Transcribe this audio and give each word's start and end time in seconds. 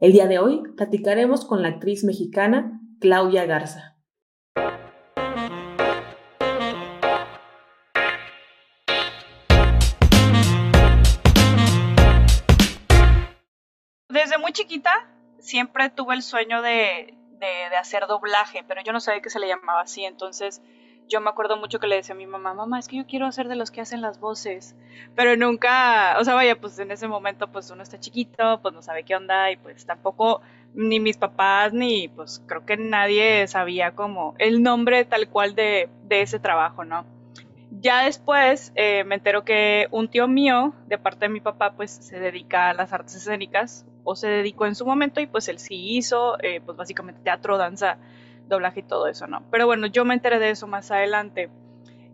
El 0.00 0.12
día 0.12 0.28
de 0.28 0.38
hoy 0.38 0.62
platicaremos 0.76 1.44
con 1.44 1.60
la 1.60 1.70
actriz 1.70 2.04
mexicana 2.04 2.80
Claudia 3.00 3.46
Garza. 3.46 3.96
Desde 14.08 14.38
muy 14.38 14.52
chiquita 14.52 14.92
siempre 15.40 15.90
tuve 15.90 16.14
el 16.14 16.22
sueño 16.22 16.62
de, 16.62 17.16
de, 17.40 17.76
hacer 17.76 18.06
doblaje, 18.06 18.64
pero 18.68 18.80
yo 18.84 18.92
no 18.92 19.00
sabía 19.00 19.20
que 19.20 19.30
se 19.30 19.40
le 19.40 19.48
llamaba 19.48 19.80
así, 19.80 20.04
entonces 20.04 20.62
yo 21.08 21.20
me 21.20 21.30
acuerdo 21.30 21.56
mucho 21.56 21.80
que 21.80 21.86
le 21.86 21.96
decía 21.96 22.14
a 22.14 22.18
mi 22.18 22.26
mamá, 22.26 22.54
mamá, 22.54 22.78
es 22.78 22.88
que 22.88 22.96
yo 22.96 23.06
quiero 23.06 23.30
ser 23.32 23.48
de 23.48 23.56
los 23.56 23.70
que 23.70 23.80
hacen 23.80 24.00
las 24.00 24.20
voces, 24.20 24.76
pero 25.14 25.36
nunca, 25.36 26.16
o 26.18 26.24
sea, 26.24 26.34
vaya, 26.34 26.60
pues 26.60 26.78
en 26.78 26.90
ese 26.90 27.08
momento 27.08 27.48
pues 27.48 27.70
uno 27.70 27.82
está 27.82 27.98
chiquito, 27.98 28.60
pues 28.62 28.74
no 28.74 28.82
sabe 28.82 29.04
qué 29.04 29.16
onda 29.16 29.50
y 29.50 29.56
pues 29.56 29.86
tampoco 29.86 30.42
ni 30.74 31.00
mis 31.00 31.16
papás 31.16 31.72
ni 31.72 32.08
pues 32.08 32.42
creo 32.46 32.66
que 32.66 32.76
nadie 32.76 33.46
sabía 33.48 33.92
como 33.92 34.34
el 34.38 34.62
nombre 34.62 35.04
tal 35.04 35.28
cual 35.28 35.54
de, 35.54 35.88
de 36.04 36.22
ese 36.22 36.38
trabajo, 36.38 36.84
¿no? 36.84 37.04
Ya 37.70 38.04
después 38.04 38.72
eh, 38.76 39.04
me 39.04 39.16
entero 39.16 39.44
que 39.44 39.88
un 39.90 40.08
tío 40.08 40.26
mío, 40.26 40.72
de 40.86 40.98
parte 40.98 41.26
de 41.26 41.28
mi 41.28 41.40
papá, 41.40 41.72
pues 41.72 41.90
se 41.90 42.18
dedica 42.18 42.70
a 42.70 42.74
las 42.74 42.92
artes 42.92 43.16
escénicas, 43.16 43.84
o 44.04 44.16
se 44.16 44.26
dedicó 44.26 44.64
en 44.64 44.74
su 44.74 44.86
momento, 44.86 45.20
y 45.20 45.26
pues 45.26 45.48
él 45.48 45.58
sí 45.58 45.96
hizo, 45.96 46.42
eh, 46.42 46.62
pues 46.64 46.78
básicamente 46.78 47.20
teatro, 47.22 47.58
danza, 47.58 47.98
doblaje 48.48 48.80
y 48.80 48.82
todo 48.82 49.06
eso, 49.08 49.26
¿no? 49.26 49.42
Pero 49.50 49.66
bueno, 49.66 49.86
yo 49.86 50.04
me 50.04 50.14
enteré 50.14 50.38
de 50.38 50.50
eso 50.50 50.66
más 50.66 50.90
adelante. 50.90 51.50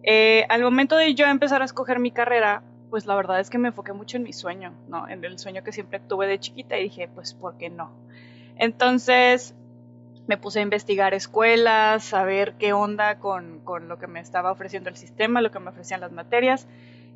Eh, 0.02 0.45
al 0.48 0.62
momento 0.62 0.97
de 0.97 1.15
yo 1.15 1.27
empezar 1.27 1.62
a 1.62 1.65
escoger 1.65 1.98
mi 1.98 2.11
carrera, 2.11 2.62
pues 2.91 3.06
la 3.06 3.15
verdad 3.15 3.41
es 3.41 3.51
que 3.51 3.59
me 3.59 3.69
enfoqué 3.69 3.92
mucho 3.92 4.16
en 4.16 4.23
mi 4.23 4.33
sueño, 4.33 4.73
¿no? 4.89 5.09
En 5.09 5.25
el 5.25 5.39
sueño 5.39 5.65
que 5.65 5.73
siempre 5.73 6.01
tuve 6.01 6.27
de 6.27 6.39
chiquita 6.39 6.78
y 6.78 6.84
dije, 6.84 7.09
pues, 7.15 7.34
¿por 7.34 7.56
qué 7.56 7.70
no? 7.70 7.91
Entonces 8.56 9.55
me 10.27 10.37
puse 10.37 10.61
a 10.61 10.62
investigar 10.62 11.15
escuelas, 11.15 12.14
a 12.14 12.25
ver 12.25 12.55
qué 12.58 12.73
onda 12.73 13.19
con, 13.19 13.61
con, 13.61 13.89
lo 13.89 13.98
que 13.98 14.06
me 14.06 14.20
estaba 14.20 14.53
ofreciendo 14.53 14.89
el 14.89 14.97
sistema, 14.97 15.42
lo 15.42 15.51
que 15.51 15.58
me 15.58 15.70
ofrecían 15.70 16.01
las 16.01 16.12
materias, 16.12 16.67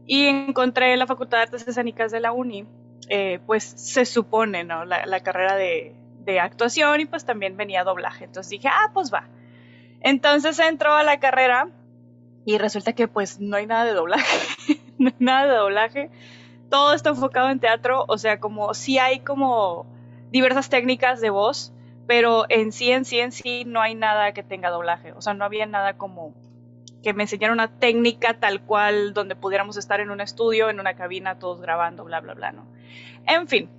y 0.06 0.26
encontré 0.26 0.96
la 0.96 1.06
Facultad 1.06 1.38
de 1.38 1.42
Artes 1.44 1.68
Escénicas 1.68 2.10
de 2.10 2.20
la 2.20 2.32
UNI, 2.32 2.66
eh, 3.08 3.40
pues 3.46 3.64
se 3.64 4.04
supone, 4.04 4.64
¿no? 4.64 4.84
La, 4.84 5.06
la 5.06 5.20
carrera 5.20 5.54
de, 5.56 5.94
de, 6.28 6.40
actuación 6.40 7.00
y 7.00 7.06
pues 7.06 7.24
también 7.24 7.56
venía 7.56 7.84
doblaje. 7.84 8.24
Entonces 8.24 8.50
dije, 8.50 8.68
ah, 8.68 8.90
pues 8.92 9.12
va. 9.12 9.28
Entonces 10.00 10.58
entró 10.58 10.94
a 10.94 11.02
la 11.02 11.18
carrera 11.18 11.68
y 12.44 12.58
resulta 12.58 12.92
que 12.92 13.08
pues 13.08 13.40
no 13.40 13.56
hay 13.56 13.66
nada 13.66 13.84
de 13.84 13.92
doblaje, 13.92 14.80
no 14.98 15.08
hay 15.08 15.16
nada 15.18 15.46
de 15.46 15.56
doblaje. 15.56 16.10
Todo 16.70 16.92
está 16.92 17.10
enfocado 17.10 17.50
en 17.50 17.60
teatro, 17.60 18.04
o 18.08 18.18
sea, 18.18 18.40
como 18.40 18.74
sí 18.74 18.98
hay 18.98 19.20
como 19.20 19.86
diversas 20.30 20.68
técnicas 20.68 21.20
de 21.20 21.30
voz, 21.30 21.72
pero 22.06 22.44
en 22.48 22.72
sí, 22.72 22.90
en 22.90 23.04
sí, 23.04 23.20
en 23.20 23.32
sí 23.32 23.64
no 23.66 23.80
hay 23.80 23.94
nada 23.94 24.32
que 24.32 24.42
tenga 24.42 24.70
doblaje. 24.70 25.12
O 25.12 25.22
sea, 25.22 25.34
no 25.34 25.44
había 25.44 25.66
nada 25.66 25.96
como 25.96 26.34
que 27.02 27.14
me 27.14 27.24
enseñara 27.24 27.52
una 27.52 27.78
técnica 27.78 28.34
tal 28.40 28.62
cual 28.62 29.14
donde 29.14 29.36
pudiéramos 29.36 29.76
estar 29.76 30.00
en 30.00 30.10
un 30.10 30.20
estudio, 30.20 30.68
en 30.68 30.80
una 30.80 30.94
cabina, 30.94 31.38
todos 31.38 31.60
grabando, 31.60 32.04
bla, 32.04 32.20
bla, 32.20 32.34
bla, 32.34 32.52
¿no? 32.52 32.66
En 33.26 33.46
fin, 33.46 33.70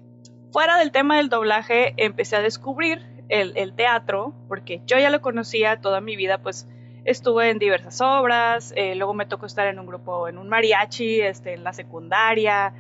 fuera 0.52 0.78
del 0.78 0.92
tema 0.92 1.18
del 1.18 1.30
doblaje, 1.30 1.94
empecé 1.98 2.36
a 2.36 2.42
descubrir 2.42 3.06
el, 3.30 3.74
teatro, 3.74 4.34
porque 4.48 4.82
yo 4.86 4.98
ya 4.98 5.10
lo 5.10 5.22
conocía 5.22 5.80
toda 5.82 6.02
mi 6.02 6.16
vida, 6.16 6.40
pues 6.40 6.68
estuve 7.06 7.50
en 7.50 7.60
diversas 7.60 8.02
obras, 8.02 8.74
eh, 8.76 8.96
luego 8.96 9.14
me 9.14 9.26
tocó 9.26 9.46
estar 9.46 9.68
en 9.68 9.80
un 9.80 9.86
grupo, 9.86 10.28
en 10.28 10.38
un 10.38 10.50
mariachi, 10.50 11.22
este, 11.22 11.54
en 11.54 11.64
la 11.64 11.74
secundaria, 11.74 12.74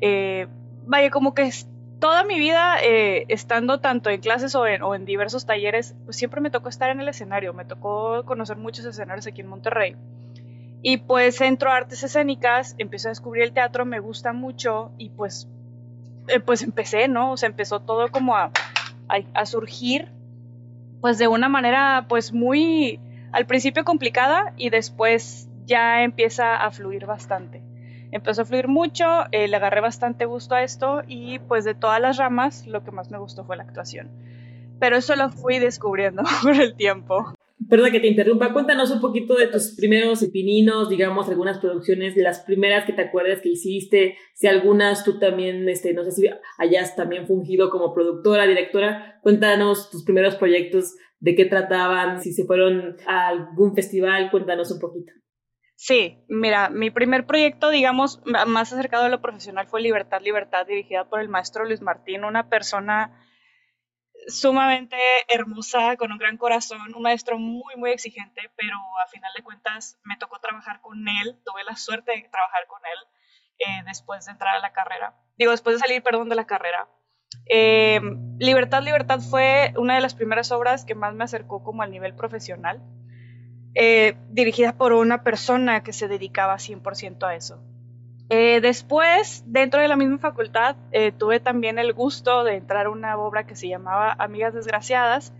eh, 0.00 0.48
vaya, 0.86 1.10
como 1.10 1.34
que 1.34 1.50
toda 1.98 2.24
mi 2.24 2.38
vida, 2.38 2.76
eh, 2.82 3.24
estando 3.28 3.80
tanto 3.80 4.10
en 4.10 4.20
clases 4.20 4.54
o 4.54 4.66
en, 4.66 5.04
diversos 5.04 5.46
talleres, 5.46 5.94
pues 6.04 6.16
siempre 6.16 6.40
me 6.40 6.50
tocó 6.50 6.68
estar 6.68 6.90
en 6.90 7.00
el 7.00 7.08
escenario, 7.08 7.54
me 7.54 7.64
tocó 7.64 8.24
conocer 8.24 8.56
muchos 8.56 8.84
escenarios 8.84 9.26
aquí 9.26 9.40
en 9.40 9.48
Monterrey. 9.48 9.96
Y 10.82 10.98
pues 10.98 11.40
entro 11.40 11.72
artes 11.72 12.02
escénicas, 12.02 12.74
empiezo 12.78 13.08
a 13.08 13.10
descubrir 13.10 13.44
el 13.44 13.52
teatro, 13.52 13.84
me 13.86 13.98
gusta 13.98 14.32
mucho 14.32 14.92
y 14.98 15.08
pues, 15.08 15.48
eh, 16.28 16.40
pues 16.40 16.62
empecé, 16.62 17.08
¿no? 17.08 17.32
O 17.32 17.36
sea, 17.36 17.48
empezó 17.48 17.80
todo 17.80 18.08
como 18.08 18.36
a, 18.36 18.50
surgir, 19.44 20.08
pues 21.00 21.18
de 21.18 21.28
una 21.28 21.48
manera 21.48 22.06
pues 22.08 22.32
muy, 22.32 23.00
al 23.32 23.46
principio 23.46 23.84
complicada 23.84 24.52
y 24.56 24.70
después 24.70 25.48
ya 25.64 26.02
empieza 26.02 26.56
a 26.56 26.70
fluir 26.70 27.06
bastante 27.06 27.62
empezó 28.12 28.42
a 28.42 28.44
fluir 28.44 28.68
mucho, 28.68 29.04
eh, 29.32 29.48
le 29.48 29.56
agarré 29.56 29.80
bastante 29.80 30.24
gusto 30.24 30.54
a 30.54 30.62
esto 30.62 31.02
y 31.06 31.38
pues 31.40 31.64
de 31.64 31.74
todas 31.74 32.00
las 32.00 32.16
ramas 32.16 32.66
lo 32.66 32.82
que 32.82 32.90
más 32.90 33.10
me 33.10 33.18
gustó 33.18 33.44
fue 33.44 33.56
la 33.56 33.64
actuación. 33.64 34.10
Pero 34.78 34.96
eso 34.96 35.16
lo 35.16 35.30
fui 35.30 35.58
descubriendo 35.58 36.22
por 36.42 36.54
el 36.54 36.74
tiempo. 36.74 37.35
Perdón 37.68 37.90
que 37.90 38.00
te 38.00 38.06
interrumpa, 38.06 38.52
cuéntanos 38.52 38.90
un 38.90 39.00
poquito 39.00 39.34
de 39.34 39.46
tus 39.48 39.74
primeros 39.76 40.22
pininos, 40.26 40.90
digamos, 40.90 41.28
algunas 41.28 41.58
producciones, 41.58 42.16
las 42.16 42.40
primeras 42.40 42.84
que 42.84 42.92
te 42.92 43.02
acuerdas 43.02 43.40
que 43.40 43.48
hiciste, 43.48 44.16
si 44.34 44.46
algunas 44.46 45.04
tú 45.04 45.18
también, 45.18 45.68
este, 45.68 45.94
no 45.94 46.04
sé 46.04 46.12
si 46.12 46.28
hayas 46.58 46.94
también 46.94 47.26
fungido 47.26 47.70
como 47.70 47.94
productora, 47.94 48.46
directora, 48.46 49.18
cuéntanos 49.22 49.90
tus 49.90 50.04
primeros 50.04 50.36
proyectos, 50.36 50.94
de 51.18 51.34
qué 51.34 51.44
trataban, 51.46 52.20
si 52.20 52.32
se 52.32 52.44
fueron 52.44 52.96
a 53.06 53.28
algún 53.28 53.74
festival, 53.74 54.30
cuéntanos 54.30 54.70
un 54.70 54.78
poquito. 54.78 55.12
Sí, 55.74 56.24
mira, 56.28 56.70
mi 56.70 56.90
primer 56.90 57.26
proyecto, 57.26 57.70
digamos, 57.70 58.22
más 58.24 58.72
acercado 58.72 59.04
a 59.04 59.08
lo 59.08 59.20
profesional 59.20 59.66
fue 59.66 59.82
Libertad, 59.82 60.22
Libertad, 60.22 60.66
dirigida 60.66 61.08
por 61.08 61.20
el 61.20 61.28
maestro 61.28 61.64
Luis 61.64 61.82
Martín, 61.82 62.24
una 62.24 62.48
persona 62.48 63.25
sumamente 64.26 64.96
hermosa, 65.28 65.96
con 65.96 66.12
un 66.12 66.18
gran 66.18 66.36
corazón, 66.36 66.94
un 66.94 67.02
maestro 67.02 67.38
muy, 67.38 67.76
muy 67.76 67.90
exigente, 67.90 68.50
pero 68.56 68.76
a 69.04 69.08
final 69.08 69.32
de 69.36 69.42
cuentas 69.42 69.98
me 70.04 70.16
tocó 70.16 70.38
trabajar 70.40 70.80
con 70.80 71.06
él, 71.08 71.38
tuve 71.44 71.64
la 71.64 71.76
suerte 71.76 72.12
de 72.12 72.28
trabajar 72.28 72.66
con 72.66 72.80
él 72.84 72.98
eh, 73.58 73.82
después 73.86 74.26
de 74.26 74.32
entrar 74.32 74.56
a 74.56 74.60
la 74.60 74.72
carrera, 74.72 75.14
digo, 75.36 75.50
después 75.50 75.76
de 75.76 75.80
salir, 75.80 76.02
perdón, 76.02 76.28
de 76.28 76.36
la 76.36 76.46
carrera. 76.46 76.88
Eh, 77.48 78.00
Libertad, 78.38 78.82
Libertad 78.82 79.20
fue 79.20 79.72
una 79.76 79.94
de 79.94 80.00
las 80.00 80.14
primeras 80.14 80.50
obras 80.52 80.84
que 80.84 80.94
más 80.94 81.14
me 81.14 81.24
acercó 81.24 81.62
como 81.62 81.82
al 81.82 81.90
nivel 81.90 82.14
profesional 82.14 82.82
eh, 83.78 84.16
dirigida 84.30 84.72
por 84.78 84.94
una 84.94 85.22
persona 85.22 85.82
que 85.82 85.92
se 85.92 86.08
dedicaba 86.08 86.56
100% 86.56 87.22
a 87.26 87.34
eso. 87.34 87.62
Eh, 88.28 88.60
después, 88.60 89.44
dentro 89.46 89.80
de 89.80 89.88
la 89.88 89.96
misma 89.96 90.18
facultad, 90.18 90.76
eh, 90.90 91.12
tuve 91.12 91.38
también 91.38 91.78
el 91.78 91.92
gusto 91.92 92.42
de 92.42 92.56
entrar 92.56 92.86
a 92.86 92.90
una 92.90 93.16
obra 93.18 93.46
que 93.46 93.54
se 93.54 93.68
llamaba 93.68 94.16
Amigas 94.18 94.54
Desgraciadas, 94.54 95.32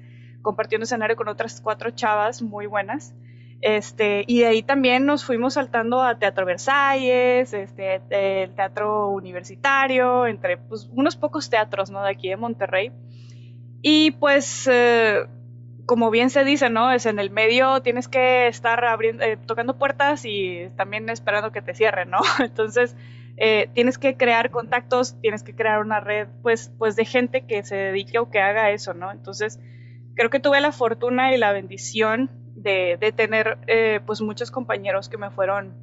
compartiendo 0.43 0.85
escenario 0.85 1.17
con 1.17 1.29
otras 1.29 1.61
cuatro 1.61 1.91
chavas 1.91 2.43
muy 2.43 2.67
buenas. 2.67 3.15
Este, 3.61 4.25
y 4.29 4.41
de 4.41 4.47
ahí 4.47 4.63
también 4.63 5.07
nos 5.07 5.25
fuimos 5.25 5.55
saltando 5.55 6.03
a 6.03 6.19
Teatro 6.19 6.47
Versalles, 6.47 7.53
este, 7.53 8.03
el 8.43 8.55
Teatro 8.55 9.09
Universitario, 9.09 10.27
entre 10.27 10.59
pues, 10.59 10.89
unos 10.95 11.17
pocos 11.17 11.51
teatros 11.51 11.91
¿no? 11.91 12.03
de 12.03 12.11
aquí 12.11 12.29
de 12.29 12.37
Monterrey. 12.37 12.93
Y 13.83 14.13
pues 14.13 14.69
como 15.87 16.11
bien 16.11 16.31
se 16.31 16.45
dice, 16.45 16.69
¿no? 16.69 16.91
Es 16.91 17.07
en 17.07 17.19
el 17.19 17.31
medio 17.31 17.81
tienes 17.81 18.09
que 18.09 18.49
estar 18.49 18.85
abriendo, 18.85 19.25
eh, 19.25 19.37
tocando 19.37 19.79
puertas 19.79 20.25
y 20.25 20.69
también 20.77 21.09
esperando 21.09 21.53
que 21.53 21.63
te 21.63 21.75
cierren, 21.75 22.11
¿no? 22.11 22.19
Entonces, 22.41 22.97
eh, 23.37 23.71
tienes 23.75 23.97
que 23.97 24.17
crear 24.17 24.51
contactos, 24.51 25.17
tienes 25.21 25.43
que 25.43 25.55
crear 25.55 25.81
una 25.81 26.01
red, 26.01 26.29
pues, 26.43 26.73
pues 26.79 26.97
de 26.97 27.05
gente 27.05 27.47
que 27.47 27.63
se 27.63 27.77
dedique 27.77 28.19
o 28.19 28.31
que 28.31 28.41
haga 28.41 28.71
eso, 28.71 28.95
¿no? 28.95 29.13
Entonces, 29.13 29.61
creo 30.15 30.31
que 30.31 30.41
tuve 30.41 30.61
la 30.61 30.73
fortuna 30.73 31.35
y 31.35 31.39
la 31.39 31.53
bendición 31.53 32.31
de, 32.57 32.99
tener, 33.15 33.59
eh, 33.67 34.01
pues, 34.05 34.21
muchos 34.21 34.51
compañeros 34.51 35.09
que 35.09 35.19
me 35.19 35.31
fueron, 35.31 35.75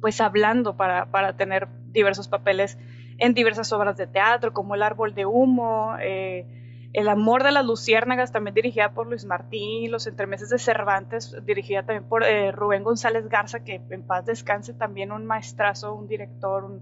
pues, 0.00 0.20
hablando 0.20 0.76
para, 0.76 1.10
para 1.10 1.36
tener 1.36 1.68
diversos 1.90 2.28
papeles 2.28 2.78
en 3.18 3.34
diversas 3.34 3.72
obras 3.72 3.96
de 3.96 4.06
teatro, 4.06 4.52
como 4.52 4.74
El 4.74 4.82
Árbol 4.82 5.14
de 5.14 5.26
Humo, 5.26 5.96
eh, 6.00 6.63
el 6.94 7.08
amor 7.08 7.42
de 7.42 7.50
las 7.50 7.66
luciérnagas, 7.66 8.30
también 8.30 8.54
dirigida 8.54 8.92
por 8.92 9.08
Luis 9.08 9.24
Martín, 9.24 9.90
Los 9.90 10.06
entremeses 10.06 10.48
de 10.48 10.58
Cervantes, 10.58 11.36
dirigida 11.44 11.82
también 11.82 12.08
por 12.08 12.22
eh, 12.22 12.52
Rubén 12.52 12.84
González 12.84 13.28
Garza, 13.28 13.64
que 13.64 13.82
en 13.90 14.06
paz 14.06 14.24
descanse, 14.24 14.74
también 14.74 15.10
un 15.10 15.26
maestrazo, 15.26 15.92
un 15.92 16.06
director, 16.06 16.80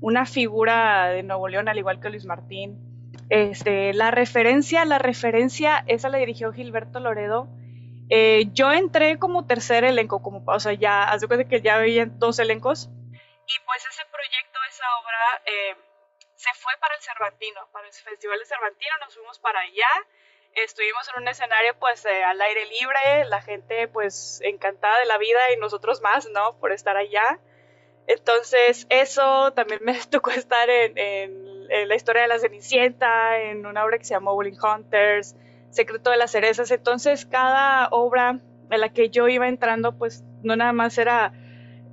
una 0.00 0.24
figura 0.24 1.10
de 1.10 1.22
Nuevo 1.22 1.46
León, 1.46 1.68
al 1.68 1.76
igual 1.76 2.00
que 2.00 2.08
Luis 2.08 2.24
Martín. 2.24 2.78
Este, 3.28 3.92
la 3.92 4.10
referencia, 4.10 4.86
la 4.86 4.98
referencia, 4.98 5.84
esa 5.86 6.08
la 6.08 6.16
dirigió 6.16 6.52
Gilberto 6.52 6.98
Loredo. 6.98 7.46
Eh, 8.08 8.48
yo 8.54 8.72
entré 8.72 9.18
como 9.18 9.44
tercer 9.44 9.84
elenco, 9.84 10.22
como, 10.22 10.42
o 10.46 10.58
sea, 10.58 10.72
ya, 10.72 11.04
hace 11.04 11.28
cuenta 11.28 11.46
que 11.46 11.60
ya 11.60 11.76
había 11.76 12.06
dos 12.06 12.38
elencos. 12.38 12.88
Y 12.88 13.56
pues 13.66 13.84
ese 13.90 14.02
proyecto, 14.10 14.58
esa 14.70 14.84
obra, 15.02 15.42
eh, 15.44 15.89
se 16.40 16.48
fue 16.54 16.72
para 16.80 16.94
el 16.94 17.02
Cervantino, 17.02 17.68
para 17.70 17.86
el 17.86 17.92
Festival 17.92 18.38
de 18.38 18.46
Cervantino, 18.46 18.94
nos 19.04 19.14
fuimos 19.14 19.38
para 19.40 19.60
allá, 19.60 19.88
estuvimos 20.54 21.06
en 21.10 21.22
un 21.22 21.28
escenario 21.28 21.78
pues 21.78 22.06
eh, 22.06 22.24
al 22.24 22.40
aire 22.40 22.64
libre, 22.64 23.26
la 23.26 23.42
gente 23.42 23.88
pues 23.88 24.40
encantada 24.42 25.00
de 25.00 25.04
la 25.04 25.18
vida 25.18 25.38
y 25.52 25.58
nosotros 25.58 26.00
más, 26.00 26.30
¿no? 26.30 26.58
Por 26.58 26.72
estar 26.72 26.96
allá. 26.96 27.38
Entonces 28.06 28.86
eso 28.88 29.52
también 29.52 29.80
me 29.82 29.92
tocó 30.10 30.30
estar 30.30 30.70
en, 30.70 31.68
la 31.68 31.94
historia 31.94 32.22
de 32.22 32.28
la 32.28 32.38
Cenicienta, 32.38 33.38
en 33.38 33.66
una 33.66 33.84
obra 33.84 33.98
que 33.98 34.04
se 34.04 34.14
llamó 34.14 34.34
Bowling 34.34 34.58
Hunters, 34.58 35.36
Secreto 35.68 36.10
de 36.10 36.16
las 36.16 36.32
Cerezas. 36.32 36.70
Entonces, 36.70 37.26
cada 37.26 37.86
obra 37.90 38.40
en 38.70 38.80
la 38.80 38.88
que 38.92 39.10
yo 39.10 39.28
iba 39.28 39.46
entrando, 39.46 39.92
pues 39.96 40.24
no 40.42 40.56
nada 40.56 40.72
más 40.72 40.98
era 40.98 41.32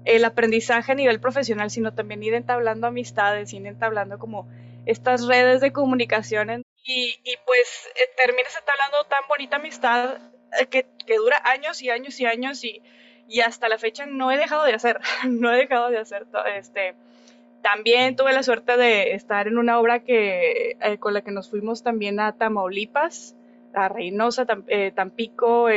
el 0.07 0.24
aprendizaje 0.24 0.94
a 0.94 0.95
nivel 0.95 1.19
profesional, 1.19 1.69
sino 1.69 1.94
también 1.94 2.24
ir 2.24 2.33
entablando 2.33 2.88
amistades, 2.88 3.51
ir 3.54 3.65
entablando 3.65 4.18
como 4.18 4.48
estas 4.86 5.27
redes 5.27 5.59
de 5.59 5.74
comunicación. 5.74 6.63
Y, 6.86 7.13
pues 7.45 7.89
eh, 7.95 8.09
terminas 8.15 8.56
entablando 8.57 9.04
tan 9.09 9.27
bonita 9.27 9.57
amistad 9.57 10.19
eh, 10.57 10.68
que, 10.68 10.86
que, 11.06 11.18
dura 11.18 11.42
años 11.44 11.81
y 11.81 11.89
años 11.89 12.18
y 12.21 12.25
años 12.25 12.63
y, 12.63 12.81
y, 13.27 13.42
hasta 13.42 13.68
la 13.68 13.77
fecha 13.77 14.06
no 14.06 14.31
he 14.31 14.38
dejado 14.38 14.63
de 14.63 14.74
hacer, 14.74 15.01
no 15.27 15.54
he 15.54 15.57
dejado 15.57 15.89
de 15.89 15.98
hacer 15.98 16.25
todo 16.25 16.45
este. 16.45 16.95
También 17.62 18.15
tuve 18.15 18.31
la 18.31 18.44
suerte 18.44 18.77
de 18.77 19.12
estar 19.12 19.50
en 19.50 19.57
una 19.57 19.77
obra 19.80 20.00
que, 20.00 20.77
eh, 20.80 20.98
con 21.00 21.13
la 21.13 21.21
que 21.21 21.31
nos 21.31 21.50
fuimos 21.50 21.83
también 21.83 22.21
a 22.21 22.31
Tamaulipas, 22.38 23.36
a 23.74 23.89
Reynosa, 23.89 24.45
Tampico, 24.95 25.68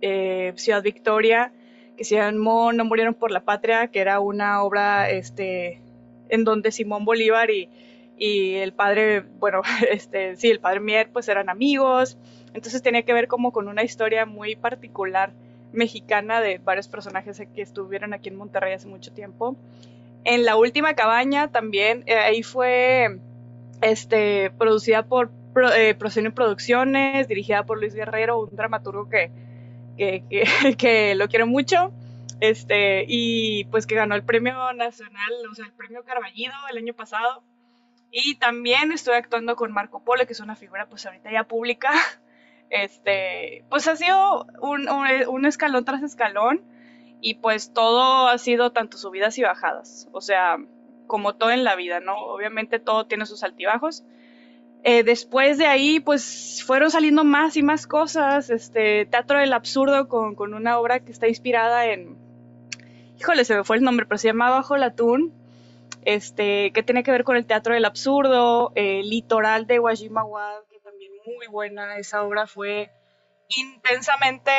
Ciudad 0.00 0.82
Victoria, 0.82 1.50
que 1.96 2.04
se 2.04 2.16
llamó 2.16 2.72
No 2.72 2.84
murieron 2.84 3.14
por 3.14 3.30
la 3.30 3.40
patria, 3.40 3.88
que 3.88 4.00
era 4.00 4.20
una 4.20 4.62
obra 4.62 5.10
este, 5.10 5.80
en 6.28 6.44
donde 6.44 6.72
Simón 6.72 7.04
Bolívar 7.04 7.50
y, 7.50 7.68
y 8.16 8.54
el 8.54 8.72
padre, 8.72 9.24
bueno, 9.38 9.62
este, 9.90 10.36
sí, 10.36 10.50
el 10.50 10.60
padre 10.60 10.80
Mier, 10.80 11.10
pues 11.12 11.28
eran 11.28 11.48
amigos. 11.48 12.18
Entonces 12.52 12.82
tenía 12.82 13.02
que 13.02 13.12
ver 13.12 13.28
como 13.28 13.52
con 13.52 13.68
una 13.68 13.82
historia 13.82 14.26
muy 14.26 14.56
particular 14.56 15.32
mexicana 15.72 16.40
de 16.40 16.58
varios 16.58 16.88
personajes 16.88 17.42
que 17.54 17.62
estuvieron 17.62 18.14
aquí 18.14 18.28
en 18.28 18.36
Monterrey 18.36 18.72
hace 18.72 18.86
mucho 18.86 19.12
tiempo. 19.12 19.56
En 20.24 20.44
la 20.44 20.56
última 20.56 20.94
cabaña 20.94 21.48
también, 21.48 22.04
eh, 22.06 22.14
ahí 22.14 22.42
fue 22.42 23.18
este, 23.82 24.50
producida 24.56 25.02
por 25.02 25.30
eh, 25.76 25.94
Producciones, 26.34 27.28
dirigida 27.28 27.64
por 27.64 27.78
Luis 27.78 27.94
Guerrero, 27.94 28.40
un 28.40 28.56
dramaturgo 28.56 29.08
que, 29.08 29.30
que, 30.78 31.14
lo 31.16 31.28
quiero 31.28 31.46
mucho. 31.46 31.92
Este, 32.40 33.04
y 33.08 33.64
pues 33.66 33.86
que 33.86 33.94
ganó 33.94 34.14
el 34.14 34.24
premio 34.24 34.72
nacional, 34.72 35.32
o 35.50 35.54
sea, 35.54 35.66
el 35.66 35.72
premio 35.72 36.04
Carballido 36.04 36.52
el 36.70 36.78
año 36.78 36.94
pasado. 36.94 37.42
Y 38.10 38.36
también 38.36 38.92
estoy 38.92 39.14
actuando 39.14 39.56
con 39.56 39.72
Marco 39.72 40.04
Polo, 40.04 40.26
que 40.26 40.32
es 40.34 40.40
una 40.40 40.56
figura 40.56 40.88
pues 40.88 41.06
ahorita 41.06 41.30
ya 41.30 41.44
pública. 41.44 41.90
Este, 42.70 43.62
pues 43.68 43.86
ha 43.86 43.94
sido 43.94 44.46
un, 44.60 44.88
un, 44.88 45.46
escalón 45.46 45.84
tras 45.84 46.02
escalón 46.02 46.62
y 47.20 47.34
pues 47.34 47.72
todo 47.72 48.26
ha 48.26 48.36
sido 48.38 48.72
tanto 48.72 48.96
subidas 48.96 49.38
y 49.38 49.42
bajadas. 49.42 50.08
O 50.12 50.20
sea, 50.20 50.56
como 51.06 51.36
todo 51.36 51.52
en 51.52 51.62
la 51.62 51.76
vida, 51.76 52.00
¿no? 52.00 52.16
Obviamente 52.16 52.80
todo 52.80 53.06
tiene 53.06 53.26
sus 53.26 53.44
altibajos 53.44 54.02
eh, 54.86 55.02
después 55.02 55.56
de 55.56 55.66
ahí, 55.66 55.98
pues 55.98 56.62
fueron 56.66 56.90
saliendo 56.90 57.24
más 57.24 57.56
y 57.56 57.62
más 57.62 57.86
cosas. 57.86 58.50
Este, 58.50 59.06
Teatro 59.06 59.38
del 59.38 59.54
Absurdo 59.54 60.08
con, 60.08 60.34
con 60.34 60.52
una 60.52 60.78
obra 60.78 61.00
que 61.00 61.10
está 61.10 61.26
inspirada 61.26 61.86
en. 61.86 62.18
Híjole, 63.18 63.46
se 63.46 63.56
me 63.56 63.64
fue 63.64 63.76
el 63.76 63.82
nombre, 63.82 64.04
pero 64.04 64.18
se 64.18 64.28
llama 64.28 64.50
Bajo 64.50 64.76
la 64.76 64.94
Tún. 64.94 65.32
Este, 66.04 66.70
que 66.72 66.82
tiene 66.82 67.02
que 67.02 67.10
ver 67.10 67.24
con 67.24 67.36
el 67.36 67.46
teatro 67.46 67.72
del 67.72 67.86
absurdo, 67.86 68.72
eh, 68.74 69.00
Litoral 69.02 69.66
de 69.66 69.78
Wajimawad, 69.78 70.64
que 70.70 70.78
también 70.80 71.12
muy 71.24 71.46
buena. 71.46 71.96
Esa 71.96 72.22
obra 72.22 72.46
fue 72.46 72.90
intensamente 73.48 74.52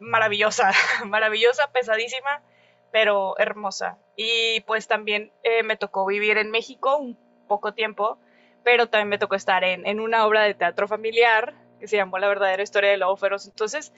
maravillosa, 0.00 0.72
maravillosa, 1.06 1.70
pesadísima, 1.72 2.42
pero 2.90 3.38
hermosa. 3.38 3.98
Y 4.16 4.62
pues 4.62 4.88
también 4.88 5.30
eh, 5.44 5.62
me 5.62 5.76
tocó 5.76 6.06
vivir 6.06 6.38
en 6.38 6.50
México 6.50 6.96
un 6.96 7.16
poco 7.46 7.72
tiempo 7.72 8.18
pero 8.64 8.88
también 8.88 9.08
me 9.08 9.18
tocó 9.18 9.34
estar 9.34 9.62
en, 9.62 9.86
en 9.86 10.00
una 10.00 10.26
obra 10.26 10.42
de 10.42 10.54
teatro 10.54 10.88
familiar 10.88 11.54
que 11.78 11.88
se 11.88 11.96
llamó 11.96 12.18
La 12.18 12.28
verdadera 12.28 12.62
historia 12.62 12.90
de 12.90 12.96
Lobo 12.96 13.16
Feroz. 13.16 13.46
Entonces, 13.46 13.92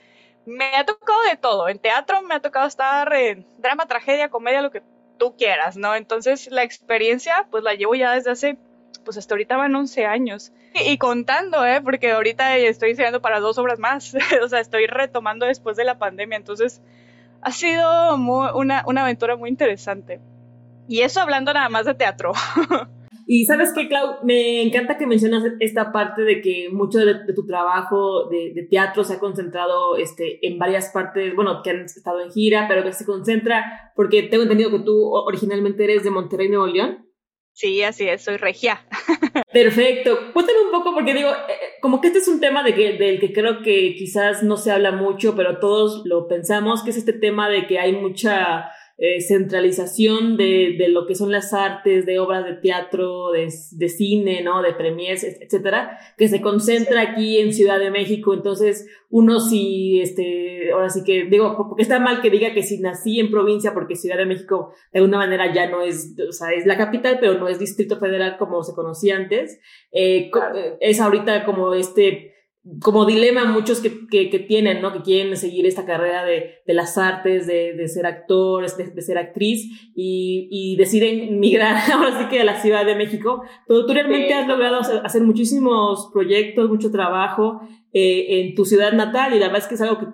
me 0.45 0.75
ha 0.75 0.85
tocado 0.85 1.21
de 1.29 1.37
todo. 1.37 1.69
En 1.69 1.79
teatro 1.79 2.21
me 2.21 2.35
ha 2.35 2.39
tocado 2.39 2.67
estar 2.67 3.13
en 3.13 3.45
drama, 3.57 3.85
tragedia, 3.85 4.29
comedia, 4.29 4.61
lo 4.61 4.71
que 4.71 4.81
tú 5.17 5.35
quieras, 5.35 5.77
¿no? 5.77 5.95
Entonces, 5.95 6.49
la 6.51 6.63
experiencia, 6.63 7.47
pues 7.51 7.63
la 7.63 7.73
llevo 7.73 7.95
ya 7.95 8.11
desde 8.13 8.31
hace, 8.31 8.57
pues 9.03 9.17
hasta 9.17 9.33
ahorita 9.33 9.57
van 9.57 9.75
11 9.75 10.05
años. 10.05 10.51
Y, 10.73 10.97
contando, 10.97 11.65
¿eh? 11.65 11.81
Porque 11.81 12.11
ahorita 12.11 12.55
estoy 12.57 12.91
estudiando 12.91 13.21
para 13.21 13.39
dos 13.39 13.57
obras 13.57 13.79
más. 13.79 14.15
o 14.43 14.47
sea, 14.47 14.59
estoy 14.59 14.87
retomando 14.87 15.45
después 15.45 15.75
de 15.75 15.83
la 15.83 15.97
pandemia. 15.97 16.37
Entonces, 16.37 16.81
ha 17.41 17.51
sido 17.51 18.15
una, 18.15 18.83
una 18.85 19.01
aventura 19.01 19.35
muy 19.35 19.49
interesante. 19.49 20.19
Y 20.87 21.01
eso 21.01 21.19
hablando 21.19 21.53
nada 21.53 21.69
más 21.69 21.85
de 21.85 21.93
teatro. 21.93 22.31
Y 23.29 23.43
sabes 23.43 23.73
qué, 23.73 23.89
Clau, 23.89 24.23
me 24.23 24.61
encanta 24.61 24.97
que 24.97 25.05
mencionas 25.05 25.43
esta 25.59 25.91
parte 25.91 26.21
de 26.21 26.41
que 26.41 26.69
mucho 26.71 26.99
de, 26.99 27.33
tu 27.35 27.45
trabajo 27.45 28.29
de, 28.29 28.65
teatro 28.69 29.03
se 29.03 29.15
ha 29.15 29.19
concentrado 29.19 29.97
este, 29.97 30.47
en 30.47 30.57
varias 30.57 30.91
partes, 30.93 31.35
bueno, 31.35 31.61
que 31.61 31.71
han 31.71 31.81
estado 31.81 32.21
en 32.21 32.31
gira, 32.31 32.67
pero 32.69 32.85
que 32.85 32.93
se 32.93 33.05
concentra, 33.05 33.91
porque 33.97 34.23
tengo 34.23 34.43
entendido 34.43 34.71
que 34.71 34.79
tú 34.79 35.13
originalmente 35.13 35.83
eres 35.83 36.05
de 36.05 36.09
Monterrey, 36.09 36.47
Nuevo 36.47 36.67
León. 36.67 37.05
Sí, 37.51 37.83
así 37.83 38.07
es, 38.07 38.21
soy 38.21 38.37
regia. 38.37 38.87
Perfecto. 39.51 40.31
Cuéntame 40.31 40.61
un 40.61 40.71
poco, 40.71 40.93
porque 40.93 41.13
digo, 41.13 41.29
eh, 41.29 41.79
como 41.81 41.99
que 41.99 42.07
este 42.07 42.19
es 42.19 42.29
un 42.29 42.39
tema 42.39 42.63
de 42.63 42.75
que, 42.75 42.93
del 42.93 43.19
que 43.19 43.33
creo 43.33 43.61
que 43.61 43.93
quizás 43.97 44.41
no 44.41 44.55
se 44.55 44.71
habla 44.71 44.93
mucho, 44.93 45.35
pero 45.35 45.59
todos 45.59 46.03
lo 46.05 46.29
pensamos, 46.29 46.81
que 46.81 46.91
es 46.91 46.97
este 46.97 47.13
tema 47.13 47.49
de 47.49 47.67
que 47.67 47.77
hay 47.77 47.91
mucha 47.91 48.69
eh, 48.99 49.21
centralización 49.21 50.37
de, 50.37 50.75
de, 50.75 50.89
lo 50.89 51.05
que 51.05 51.13
son 51.13 51.31
las 51.31 51.53
artes, 51.53 52.07
de 52.07 52.17
obras 52.17 52.45
de 52.45 52.53
teatro, 52.53 53.31
de, 53.31 53.47
de, 53.71 53.89
cine, 53.89 54.41
¿no? 54.41 54.63
De 54.63 54.73
premiers, 54.73 55.23
etcétera, 55.23 55.99
que 56.17 56.27
se 56.27 56.41
concentra 56.41 57.01
aquí 57.01 57.37
en 57.37 57.53
Ciudad 57.53 57.79
de 57.79 57.91
México. 57.91 58.33
Entonces, 58.33 58.87
uno 59.11 59.39
sí, 59.39 60.01
este, 60.01 60.71
ahora 60.71 60.89
sí 60.89 61.03
que, 61.03 61.25
digo, 61.25 61.55
porque 61.69 61.83
está 61.83 61.99
mal 61.99 62.21
que 62.21 62.31
diga 62.31 62.55
que 62.55 62.63
si 62.63 62.79
nací 62.79 63.19
en 63.19 63.29
provincia, 63.29 63.75
porque 63.75 63.95
Ciudad 63.95 64.17
de 64.17 64.25
México 64.25 64.73
de 64.91 64.99
alguna 64.99 65.19
manera 65.19 65.53
ya 65.53 65.69
no 65.69 65.83
es, 65.83 66.15
o 66.27 66.31
sea, 66.31 66.51
es 66.53 66.65
la 66.65 66.75
capital, 66.75 67.17
pero 67.19 67.35
no 67.35 67.47
es 67.47 67.59
distrito 67.59 67.97
federal 67.97 68.37
como 68.39 68.63
se 68.63 68.73
conocía 68.73 69.15
antes. 69.15 69.59
Eh, 69.91 70.31
es 70.79 70.99
ahorita 70.99 71.45
como 71.45 71.75
este, 71.75 72.33
como 72.81 73.05
dilema 73.05 73.45
muchos 73.45 73.79
que, 73.79 74.07
que, 74.07 74.39
tienen, 74.39 74.81
¿no? 74.81 74.91
Que 74.91 75.01
quieren 75.01 75.35
seguir 75.37 75.65
esta 75.65 75.85
carrera 75.85 76.25
de, 76.25 76.55
de 76.65 76.73
las 76.73 76.97
artes, 76.97 77.47
de, 77.47 77.73
de 77.73 77.87
ser 77.87 78.05
actor, 78.05 78.65
de, 78.65 79.01
ser 79.01 79.17
actriz 79.17 79.91
y, 79.95 80.47
y, 80.51 80.75
deciden 80.75 81.39
migrar 81.39 81.75
ahora 81.93 82.19
sí 82.19 82.27
que 82.29 82.41
a 82.41 82.45
la 82.45 82.61
Ciudad 82.61 82.85
de 82.85 82.95
México. 82.95 83.43
Pero 83.67 83.85
tú 83.85 83.93
realmente 83.93 84.33
has 84.33 84.47
logrado 84.47 84.81
hacer 85.03 85.21
muchísimos 85.23 86.09
proyectos, 86.11 86.69
mucho 86.69 86.91
trabajo 86.91 87.61
eh, 87.93 88.41
en 88.41 88.55
tu 88.55 88.65
ciudad 88.65 88.93
natal 88.93 89.33
y 89.33 89.39
la 89.39 89.47
verdad 89.47 89.63
es 89.63 89.67
que 89.67 89.75
es 89.75 89.81
algo 89.81 89.99
que 89.99 90.05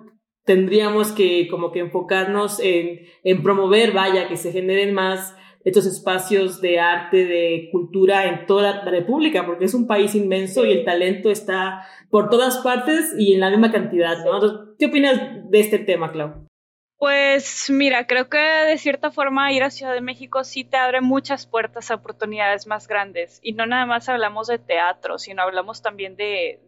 tendríamos 0.44 1.12
que 1.12 1.48
como 1.48 1.72
que 1.72 1.80
enfocarnos 1.80 2.60
en, 2.60 3.00
en 3.24 3.42
promover, 3.42 3.92
vaya, 3.92 4.28
que 4.28 4.36
se 4.36 4.52
generen 4.52 4.94
más 4.94 5.34
estos 5.64 5.86
espacios 5.86 6.60
de 6.60 6.78
arte, 6.78 7.24
de 7.24 7.68
cultura 7.72 8.26
en 8.26 8.46
toda 8.46 8.84
la 8.84 8.90
República, 8.90 9.46
porque 9.46 9.64
es 9.64 9.74
un 9.74 9.86
país 9.86 10.14
inmenso 10.14 10.64
y 10.66 10.72
el 10.72 10.84
talento 10.84 11.30
está 11.30 11.86
por 12.10 12.28
todas 12.28 12.58
partes 12.58 13.14
y 13.18 13.34
en 13.34 13.40
la 13.40 13.50
misma 13.50 13.72
cantidad. 13.72 14.18
¿Qué 14.78 14.86
opinas 14.86 15.18
de 15.50 15.60
este 15.60 15.78
tema, 15.78 16.12
Clau? 16.12 16.46
Pues 16.96 17.68
mira, 17.70 18.06
creo 18.06 18.28
que 18.28 18.38
de 18.38 18.78
cierta 18.78 19.10
forma 19.10 19.52
ir 19.52 19.62
a 19.62 19.70
Ciudad 19.70 19.92
de 19.92 20.00
México 20.00 20.44
sí 20.44 20.64
te 20.64 20.76
abre 20.76 21.00
muchas 21.00 21.46
puertas 21.46 21.90
a 21.90 21.96
oportunidades 21.96 22.66
más 22.66 22.86
grandes. 22.86 23.40
Y 23.42 23.52
no 23.52 23.66
nada 23.66 23.84
más 23.84 24.08
hablamos 24.08 24.46
de 24.46 24.58
teatro, 24.58 25.18
sino 25.18 25.42
hablamos 25.42 25.82
también 25.82 26.16
de, 26.16 26.60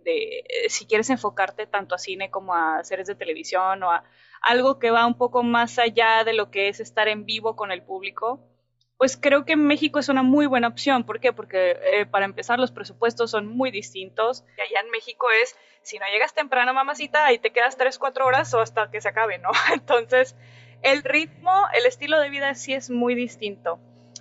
si 0.68 0.86
quieres 0.86 1.10
enfocarte 1.10 1.66
tanto 1.66 1.94
a 1.94 1.98
cine 1.98 2.30
como 2.30 2.54
a 2.54 2.82
series 2.82 3.06
de 3.06 3.14
televisión 3.14 3.82
o 3.82 3.90
a 3.90 4.04
algo 4.42 4.78
que 4.78 4.90
va 4.90 5.06
un 5.06 5.16
poco 5.16 5.42
más 5.42 5.78
allá 5.78 6.24
de 6.24 6.32
lo 6.32 6.50
que 6.50 6.68
es 6.68 6.80
estar 6.80 7.08
en 7.08 7.24
vivo 7.24 7.56
con 7.56 7.72
el 7.72 7.82
público 7.82 8.55
pues 8.98 9.18
creo 9.18 9.44
que 9.44 9.56
México 9.56 9.98
es 9.98 10.08
una 10.08 10.22
muy 10.22 10.46
buena 10.46 10.68
opción. 10.68 11.04
¿Por 11.04 11.20
qué? 11.20 11.32
Porque 11.32 11.78
eh, 11.92 12.06
para 12.06 12.24
empezar 12.24 12.58
los 12.58 12.70
presupuestos 12.70 13.30
son 13.30 13.46
muy 13.46 13.70
distintos. 13.70 14.44
Y 14.56 14.60
allá 14.62 14.80
en 14.84 14.90
México 14.90 15.26
es, 15.42 15.54
si 15.82 15.98
no 15.98 16.06
llegas 16.12 16.32
temprano, 16.32 16.72
mamacita, 16.72 17.26
ahí 17.26 17.38
te 17.38 17.50
quedas 17.50 17.76
3, 17.76 17.98
4 17.98 18.24
horas 18.24 18.54
o 18.54 18.60
hasta 18.60 18.90
que 18.90 19.00
se 19.00 19.08
acabe, 19.08 19.38
¿no? 19.38 19.50
Entonces, 19.74 20.34
el 20.82 21.02
ritmo, 21.02 21.52
el 21.78 21.84
estilo 21.84 22.18
de 22.20 22.30
vida 22.30 22.54
sí 22.54 22.72
es 22.72 22.88
muy 22.88 23.14
distinto. 23.14 23.78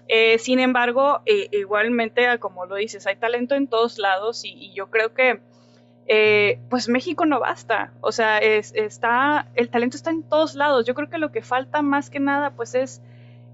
Eh, 0.08 0.38
sin 0.40 0.60
embargo, 0.60 1.22
eh, 1.26 1.48
igualmente, 1.52 2.38
como 2.40 2.66
lo 2.66 2.76
dices, 2.76 3.08
hay 3.08 3.16
talento 3.16 3.56
en 3.56 3.68
todos 3.68 3.98
lados 3.98 4.44
y, 4.44 4.74
yo 4.74 4.90
creo 4.90 5.14
que 5.14 5.40
pues 6.70 6.88
México 6.88 7.26
no 7.26 7.40
basta. 7.40 7.94
O 8.02 8.12
sea, 8.12 8.38
está, 8.38 9.48
el 9.56 9.70
talento 9.70 9.98
está 9.98 10.12
en 10.12 10.22
todos 10.22 10.54
lados. 10.54 10.86
Yo 10.86 10.94
creo 10.94 11.10
que 11.10 11.18
lo 11.18 11.32
que 11.32 11.42
falta 11.42 11.82
más 11.82 12.12
que 12.12 12.20
nada 12.20 12.52
pues 12.52 12.76
es 12.76 13.02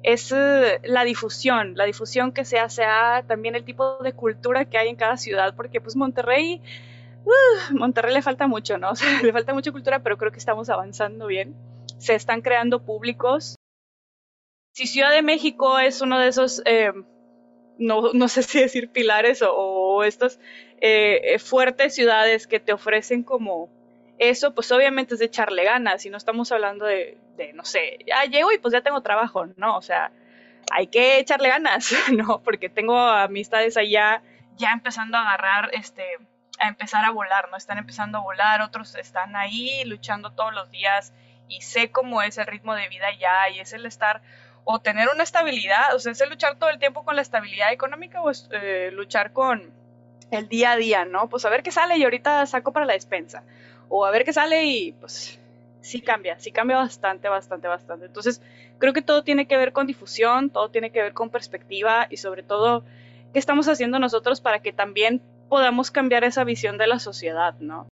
es 0.03 0.31
eh, 0.31 0.79
la 0.83 1.03
difusión, 1.03 1.73
la 1.75 1.85
difusión 1.85 2.31
que 2.31 2.45
se 2.45 2.59
hace 2.59 2.83
a 2.83 3.23
también 3.27 3.55
el 3.55 3.63
tipo 3.63 3.97
de 3.97 4.13
cultura 4.13 4.65
que 4.65 4.77
hay 4.77 4.89
en 4.89 4.95
cada 4.95 5.17
ciudad, 5.17 5.55
porque 5.55 5.81
pues 5.81 5.95
Monterrey, 5.95 6.61
uh, 7.25 7.75
Monterrey 7.75 8.13
le 8.13 8.21
falta 8.21 8.47
mucho, 8.47 8.77
¿no? 8.77 8.91
le 9.23 9.31
falta 9.31 9.53
mucha 9.53 9.71
cultura, 9.71 10.01
pero 10.01 10.17
creo 10.17 10.31
que 10.31 10.39
estamos 10.39 10.69
avanzando 10.69 11.27
bien. 11.27 11.55
Se 11.97 12.15
están 12.15 12.41
creando 12.41 12.83
públicos. 12.83 13.55
Si 14.73 14.87
Ciudad 14.87 15.11
de 15.11 15.21
México 15.21 15.77
es 15.79 16.01
uno 16.01 16.17
de 16.17 16.29
esos, 16.29 16.61
eh, 16.65 16.91
no, 17.77 18.13
no 18.13 18.27
sé 18.27 18.41
si 18.43 18.59
decir 18.59 18.89
pilares 18.91 19.43
o, 19.45 20.03
estas 20.03 20.39
eh, 20.79 21.37
fuertes 21.37 21.93
ciudades 21.93 22.47
que 22.47 22.59
te 22.59 22.73
ofrecen 22.73 23.23
como 23.23 23.69
eso, 24.21 24.53
pues 24.53 24.71
obviamente 24.71 25.15
es 25.15 25.19
de 25.19 25.25
echarle 25.25 25.63
ganas 25.63 26.05
y 26.05 26.11
no 26.11 26.17
estamos 26.17 26.51
hablando 26.51 26.85
de, 26.85 27.17
no 27.55 27.65
sé, 27.65 27.97
ya 28.05 28.23
llego 28.25 28.51
y 28.51 28.59
pues 28.59 28.71
ya 28.71 28.81
tengo 28.81 29.01
trabajo, 29.01 29.47
¿no? 29.57 29.75
O 29.75 29.81
sea, 29.81 30.11
hay 30.71 30.85
que 30.87 31.17
echarle 31.17 31.49
ganas, 31.49 31.91
¿no? 32.13 32.39
Porque 32.43 32.69
tengo 32.69 32.99
amistades 32.99 33.77
allá 33.77 34.21
ya 34.57 34.73
empezando 34.73 35.17
a 35.17 35.21
agarrar, 35.21 35.71
este, 35.73 36.05
a 36.59 36.67
empezar 36.67 37.03
a 37.03 37.09
volar, 37.09 37.49
¿no? 37.49 37.57
Están 37.57 37.79
empezando 37.79 38.19
a 38.19 38.21
volar, 38.21 38.61
otros 38.61 38.93
están 38.93 39.35
ahí 39.35 39.83
luchando 39.85 40.33
todos 40.33 40.53
los 40.53 40.69
días 40.69 41.13
y 41.47 41.61
sé 41.61 41.89
cómo 41.89 42.21
es 42.21 42.37
el 42.37 42.45
ritmo 42.45 42.75
de 42.75 42.89
vida 42.89 43.07
ya 43.19 43.49
y 43.49 43.59
es 43.59 43.73
el 43.73 43.87
estar 43.87 44.21
o 44.65 44.81
tener 44.81 45.09
una 45.11 45.23
estabilidad, 45.23 45.95
o 45.95 45.99
sea, 45.99 46.11
es 46.11 46.21
el 46.21 46.29
luchar 46.29 46.59
todo 46.59 46.69
el 46.69 46.77
tiempo 46.77 47.03
con 47.03 47.15
la 47.15 47.23
estabilidad 47.23 47.73
económica 47.73 48.21
o 48.21 48.31
eh, 48.51 48.91
luchar 48.93 49.33
con 49.33 49.73
el 50.29 50.47
día 50.47 50.73
a 50.73 50.75
día, 50.75 51.05
¿no? 51.05 51.27
Pues 51.27 51.43
a 51.43 51.49
ver 51.49 51.63
qué 51.63 51.71
sale 51.71 51.97
y 51.97 52.03
ahorita 52.03 52.45
saco 52.45 52.71
para 52.71 52.85
la 52.85 52.93
despensa. 52.93 53.43
O 53.93 54.05
a 54.05 54.11
ver 54.11 54.23
qué 54.23 54.31
sale 54.31 54.63
y 54.63 54.93
pues 54.93 55.37
sí 55.81 56.01
cambia, 56.01 56.39
sí 56.39 56.51
cambia 56.51 56.77
bastante, 56.77 57.27
bastante, 57.27 57.67
bastante. 57.67 58.05
Entonces, 58.05 58.41
creo 58.79 58.93
que 58.93 59.01
todo 59.01 59.23
tiene 59.23 59.47
que 59.47 59.57
ver 59.57 59.73
con 59.73 59.85
difusión, 59.85 60.49
todo 60.49 60.69
tiene 60.69 60.91
que 60.91 61.01
ver 61.01 61.13
con 61.13 61.29
perspectiva 61.29 62.07
y 62.09 62.17
sobre 62.17 62.41
todo, 62.41 62.85
qué 63.33 63.39
estamos 63.39 63.67
haciendo 63.67 63.99
nosotros 63.99 64.39
para 64.39 64.61
que 64.61 64.71
también 64.71 65.21
podamos 65.49 65.91
cambiar 65.91 66.23
esa 66.23 66.45
visión 66.45 66.77
de 66.77 66.87
la 66.87 66.99
sociedad, 66.99 67.55
¿no? 67.59 67.89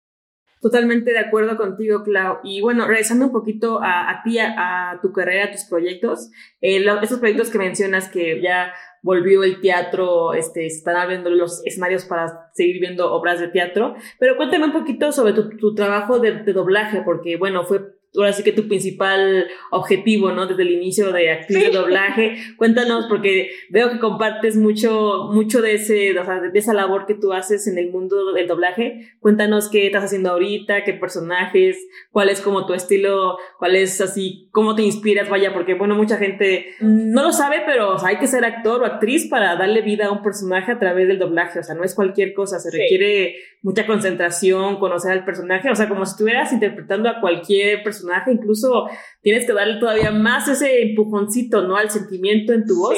Totalmente 0.62 1.12
de 1.12 1.20
acuerdo 1.20 1.58
contigo, 1.58 2.04
Clau. 2.04 2.40
Y 2.44 2.60
bueno, 2.60 2.88
regresando 2.88 3.26
un 3.26 3.32
poquito 3.32 3.80
a, 3.84 4.22
ti, 4.24 4.40
a, 4.40 4.98
tu 5.02 5.14
carrera, 5.14 5.46
a 5.46 5.52
tus 5.52 5.66
proyectos, 5.66 6.32
eh, 6.60 6.84
esos 7.04 7.20
proyectos 7.20 7.52
que 7.52 7.60
mencionas 7.60 8.10
que 8.10 8.42
ya 8.42 8.74
volvió 9.06 9.44
el 9.44 9.62
teatro, 9.62 10.34
este, 10.34 10.66
están 10.66 10.96
abriendo 10.96 11.30
los 11.30 11.64
escenarios 11.64 12.06
para 12.06 12.50
seguir 12.56 12.80
viendo 12.80 13.14
obras 13.14 13.40
de 13.40 13.50
teatro, 13.50 13.94
pero 14.18 14.36
cuéntame 14.36 14.66
un 14.66 14.74
poquito 14.74 15.12
sobre 15.12 15.34
tu, 15.34 15.76
trabajo 15.76 16.18
de, 16.18 16.42
doblaje, 16.52 17.04
porque 17.06 17.38
bueno, 17.38 17.66
fue 17.66 17.82
ahora 18.16 18.34
sí 18.34 18.44
que 18.44 18.52
tu 18.52 18.68
principal 18.68 19.48
objetivo, 19.72 20.32
¿no? 20.32 20.48
Desde 20.48 20.64
el 20.64 20.72
inicio 20.72 21.12
de 21.12 21.32
actriz 21.32 21.60
de 21.60 21.70
doblaje. 21.70 22.36
Cuéntanos, 22.58 23.06
porque 23.08 23.52
veo 23.70 23.92
que 23.92 24.00
compartes 24.00 24.56
mucho, 24.56 25.30
mucho 25.32 25.62
de 25.62 25.76
ese, 25.76 26.18
o 26.18 26.26
sea, 26.26 26.40
de 26.42 26.60
esa 26.60 26.74
labor 26.74 27.06
que 27.06 27.16
tú 27.16 27.34
haces 27.34 27.68
en 27.68 27.78
el 27.78 27.92
mundo 27.92 28.34
del 28.34 28.48
doblaje. 28.48 29.16
Cuéntanos 29.20 29.70
qué 29.70 29.88
estás 29.88 30.06
haciendo 30.06 30.32
ahorita, 30.32 30.84
qué 30.84 30.94
personajes, 30.94 31.78
cuál 32.12 32.30
es 32.30 32.42
como 32.42 32.66
tu 32.66 32.74
estilo, 32.74 33.38
cuál 33.60 33.76
es 33.76 34.00
así, 34.02 34.50
cómo 34.52 34.76
te 34.76 34.84
inspiras, 34.84 35.30
vaya, 35.30 35.54
porque 35.54 35.74
bueno, 35.74 35.96
mucha 35.96 36.18
gente 36.18 36.68
no 36.80 37.24
lo 37.24 37.32
sabe, 37.32 37.64
pero 37.66 38.04
hay 38.06 38.18
que 38.18 38.28
ser 38.28 38.46
actor 38.46 38.82
o 38.82 38.86
actriz 38.86 39.28
para 39.30 39.56
darle 39.56 39.82
vida 39.82 40.08
a 40.08 40.12
un 40.12 40.22
personaje 40.22 40.72
a 40.72 40.80
través 40.80 41.08
del 41.08 41.20
doblaje, 41.20 41.60
o 41.60 41.64
sea, 41.64 41.76
no 41.76 41.84
es 41.84 41.96
cualquier 41.96 42.34
cosa, 42.34 42.60
se 42.60 42.72
requiere 42.72 43.36
mucha 43.62 43.88
concentración, 43.88 44.78
conocer 44.78 45.12
al 45.12 45.26
personaje, 45.26 45.70
o 45.70 45.76
sea, 45.76 45.90
como 45.90 46.06
si 46.06 46.12
estuvieras 46.12 46.54
interpretando 46.54 47.10
a 47.10 47.20
cualquier 47.20 47.84
personaje 47.84 48.05
incluso 48.28 48.88
tienes 49.22 49.46
que 49.46 49.54
darle 49.54 49.80
todavía 49.80 50.12
más 50.12 50.48
ese 50.48 50.82
empujoncito, 50.82 51.62
¿no? 51.64 51.78
Al 51.78 51.90
sentimiento 51.90 52.54
en 52.54 52.66
tu 52.66 52.78
voz. 52.80 52.98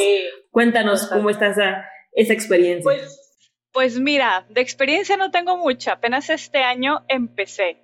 Cuéntanos 0.52 1.08
cómo 1.08 1.30
está 1.30 1.48
esa, 1.48 1.86
esa 2.12 2.34
experiencia. 2.34 2.84
Pues, 2.84 3.28
pues 3.72 4.00
mira, 4.00 4.46
de 4.50 4.62
experiencia 4.62 5.18
no 5.18 5.30
tengo 5.32 5.58
mucha, 5.58 5.94
apenas 5.94 6.30
este 6.30 6.64
año 6.64 7.06
empecé. 7.08 7.84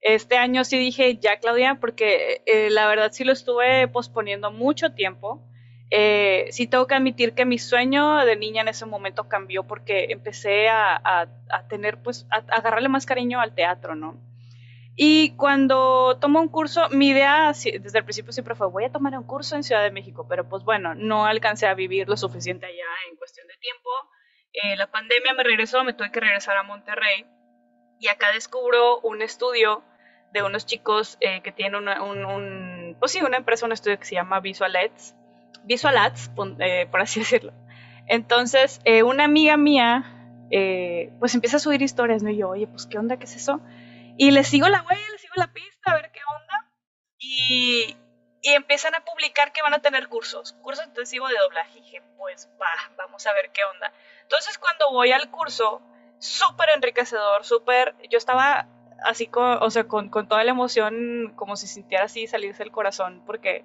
Este 0.00 0.36
año 0.36 0.64
sí 0.64 0.78
dije 0.78 1.18
ya, 1.18 1.38
Claudia, 1.38 1.78
porque 1.80 2.42
eh, 2.46 2.70
la 2.70 2.86
verdad 2.88 3.12
sí 3.12 3.24
lo 3.24 3.32
estuve 3.32 3.86
posponiendo 3.88 4.50
mucho 4.50 4.92
tiempo. 4.92 5.46
Eh, 5.90 6.46
sí 6.50 6.66
tengo 6.66 6.86
que 6.86 6.94
admitir 6.94 7.34
que 7.34 7.44
mi 7.44 7.58
sueño 7.58 8.24
de 8.24 8.36
niña 8.36 8.62
en 8.62 8.68
ese 8.68 8.86
momento 8.86 9.28
cambió 9.28 9.64
porque 9.66 10.06
empecé 10.10 10.68
a, 10.68 11.00
a, 11.04 11.68
tener, 11.68 12.02
pues, 12.02 12.26
a, 12.30 12.36
agarrarle 12.54 12.88
más 12.88 13.06
cariño 13.06 13.40
al 13.40 13.54
teatro, 13.54 13.94
¿no? 13.94 14.16
Y 15.02 15.30
cuando 15.30 16.18
tomo 16.20 16.42
un 16.42 16.48
curso, 16.48 16.90
mi 16.90 17.08
idea 17.08 17.54
desde 17.54 17.98
el 17.98 18.04
principio 18.04 18.34
siempre 18.34 18.54
fue, 18.54 18.66
voy 18.68 18.84
a 18.84 18.92
tomar 18.92 19.16
un 19.16 19.24
curso 19.24 19.56
en 19.56 19.62
Ciudad 19.62 19.82
de 19.82 19.90
México, 19.90 20.26
pero 20.28 20.46
pues 20.46 20.62
bueno, 20.62 20.94
no 20.94 21.24
alcancé 21.24 21.66
a 21.66 21.72
vivir 21.72 22.06
lo 22.06 22.18
suficiente 22.18 22.66
allá 22.66 22.84
en 23.08 23.16
cuestión 23.16 23.48
de 23.48 23.54
tiempo. 23.62 23.88
Eh, 24.52 24.76
la 24.76 24.88
pandemia 24.88 25.32
me 25.32 25.42
regresó, 25.42 25.82
me 25.84 25.94
tuve 25.94 26.12
que 26.12 26.20
regresar 26.20 26.58
a 26.58 26.64
Monterrey 26.64 27.24
y 27.98 28.08
acá 28.08 28.30
descubro 28.32 29.00
un 29.00 29.22
estudio 29.22 29.82
de 30.34 30.42
unos 30.42 30.66
chicos 30.66 31.16
eh, 31.20 31.40
que 31.40 31.50
tienen 31.50 31.76
una, 31.76 32.02
un, 32.02 32.94
pues 33.00 33.12
sí, 33.12 33.22
una 33.22 33.38
empresa, 33.38 33.64
un 33.64 33.72
estudio 33.72 33.98
que 33.98 34.04
se 34.04 34.16
llama 34.16 34.40
Visual 34.40 34.76
Ads, 34.76 35.14
Visual 35.64 35.96
Ads, 35.96 36.30
eh, 36.58 36.86
por 36.90 37.00
así 37.00 37.20
decirlo. 37.20 37.54
Entonces, 38.06 38.82
una 39.02 39.24
amiga 39.24 39.56
mía, 39.56 40.28
pues 41.18 41.34
empieza 41.34 41.56
a 41.56 41.60
subir 41.60 41.80
historias, 41.80 42.22
¿no? 42.22 42.28
Y 42.28 42.36
yo, 42.36 42.50
oye, 42.50 42.66
pues, 42.66 42.86
¿qué 42.86 42.98
onda? 42.98 43.16
¿Qué 43.16 43.24
es 43.24 43.36
eso? 43.36 43.62
Y 44.16 44.30
les 44.30 44.48
sigo 44.48 44.68
la 44.68 44.82
huella, 44.82 45.10
les 45.12 45.20
sigo 45.20 45.34
la 45.36 45.52
pista, 45.52 45.92
a 45.92 45.94
ver 45.94 46.10
qué 46.12 46.20
onda. 46.34 46.70
Y, 47.18 47.96
y 48.42 48.50
empiezan 48.52 48.94
a 48.94 49.04
publicar 49.04 49.52
que 49.52 49.62
van 49.62 49.74
a 49.74 49.80
tener 49.80 50.08
cursos, 50.08 50.54
curso 50.62 50.82
intensivo 50.84 51.28
de 51.28 51.38
doblaje. 51.38 51.78
Y 51.78 51.82
dije, 51.82 52.02
pues 52.16 52.48
va, 52.60 52.70
vamos 52.96 53.26
a 53.26 53.32
ver 53.34 53.50
qué 53.52 53.64
onda. 53.64 53.92
Entonces 54.22 54.58
cuando 54.58 54.90
voy 54.92 55.12
al 55.12 55.30
curso, 55.30 55.82
súper 56.18 56.68
enriquecedor, 56.70 57.44
súper, 57.44 57.94
yo 58.10 58.18
estaba 58.18 58.68
así, 59.04 59.26
con, 59.26 59.62
o 59.62 59.70
sea, 59.70 59.84
con, 59.84 60.08
con, 60.10 60.28
toda 60.28 60.44
la 60.44 60.50
emoción, 60.50 61.32
como 61.36 61.56
si 61.56 61.66
sintiera 61.66 62.04
así 62.04 62.26
salirse 62.26 62.62
el 62.62 62.70
corazón, 62.70 63.22
porque 63.26 63.64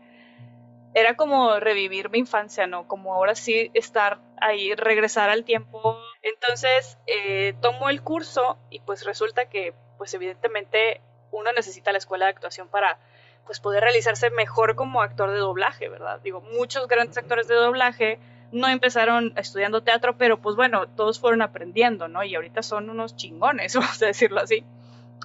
era 0.93 1.15
como 1.17 1.59
revivir 1.59 2.09
mi 2.09 2.19
infancia, 2.19 2.67
¿no? 2.67 2.87
Como 2.87 3.13
ahora 3.13 3.35
sí 3.35 3.69
estar 3.73 4.19
ahí, 4.39 4.73
regresar 4.75 5.29
al 5.29 5.43
tiempo. 5.43 5.99
Entonces, 6.21 6.97
eh, 7.05 7.53
tomo 7.61 7.89
el 7.89 8.01
curso 8.01 8.57
y 8.69 8.79
pues 8.79 9.05
resulta 9.05 9.49
que 9.49 9.73
pues 9.97 10.13
evidentemente 10.13 11.01
uno 11.31 11.51
necesita 11.53 11.91
la 11.91 11.97
escuela 11.97 12.25
de 12.25 12.31
actuación 12.31 12.67
para 12.67 12.99
pues 13.45 13.59
poder 13.59 13.83
realizarse 13.83 14.29
mejor 14.31 14.75
como 14.75 15.01
actor 15.01 15.31
de 15.31 15.37
doblaje, 15.37 15.89
¿verdad? 15.89 16.19
Digo, 16.23 16.41
muchos 16.41 16.87
grandes 16.87 17.17
actores 17.17 17.47
de 17.47 17.55
doblaje 17.55 18.19
no 18.51 18.67
empezaron 18.67 19.33
estudiando 19.37 19.83
teatro, 19.83 20.17
pero 20.17 20.41
pues 20.41 20.55
bueno, 20.55 20.87
todos 20.87 21.19
fueron 21.19 21.41
aprendiendo, 21.41 22.07
¿no? 22.07 22.23
Y 22.23 22.35
ahorita 22.35 22.63
son 22.63 22.89
unos 22.89 23.15
chingones, 23.15 23.75
vamos 23.75 24.01
a 24.01 24.07
decirlo 24.07 24.41
así. 24.41 24.63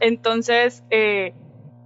Entonces, 0.00 0.82
eh, 0.90 1.34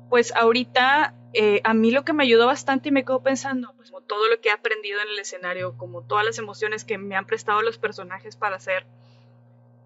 pues 0.09 0.35
ahorita 0.35 1.15
eh, 1.33 1.61
a 1.65 1.75
mí 1.75 1.91
lo 1.91 2.05
que 2.05 2.13
me 2.13 2.25
ayudó 2.25 2.47
bastante 2.47 2.89
y 2.89 2.93
me 2.93 3.05
quedo 3.05 3.23
pensando, 3.23 3.73
pues 3.77 3.93
todo 4.07 4.29
lo 4.29 4.41
que 4.41 4.49
he 4.49 4.53
aprendido 4.53 5.01
en 5.01 5.09
el 5.09 5.19
escenario, 5.19 5.77
como 5.77 6.03
todas 6.03 6.25
las 6.25 6.39
emociones 6.39 6.85
que 6.85 6.99
me 6.99 7.17
han 7.17 7.27
prestado 7.27 7.63
los 7.63 7.79
personajes 7.79 8.37
para 8.37 8.57
hacer, 8.57 8.87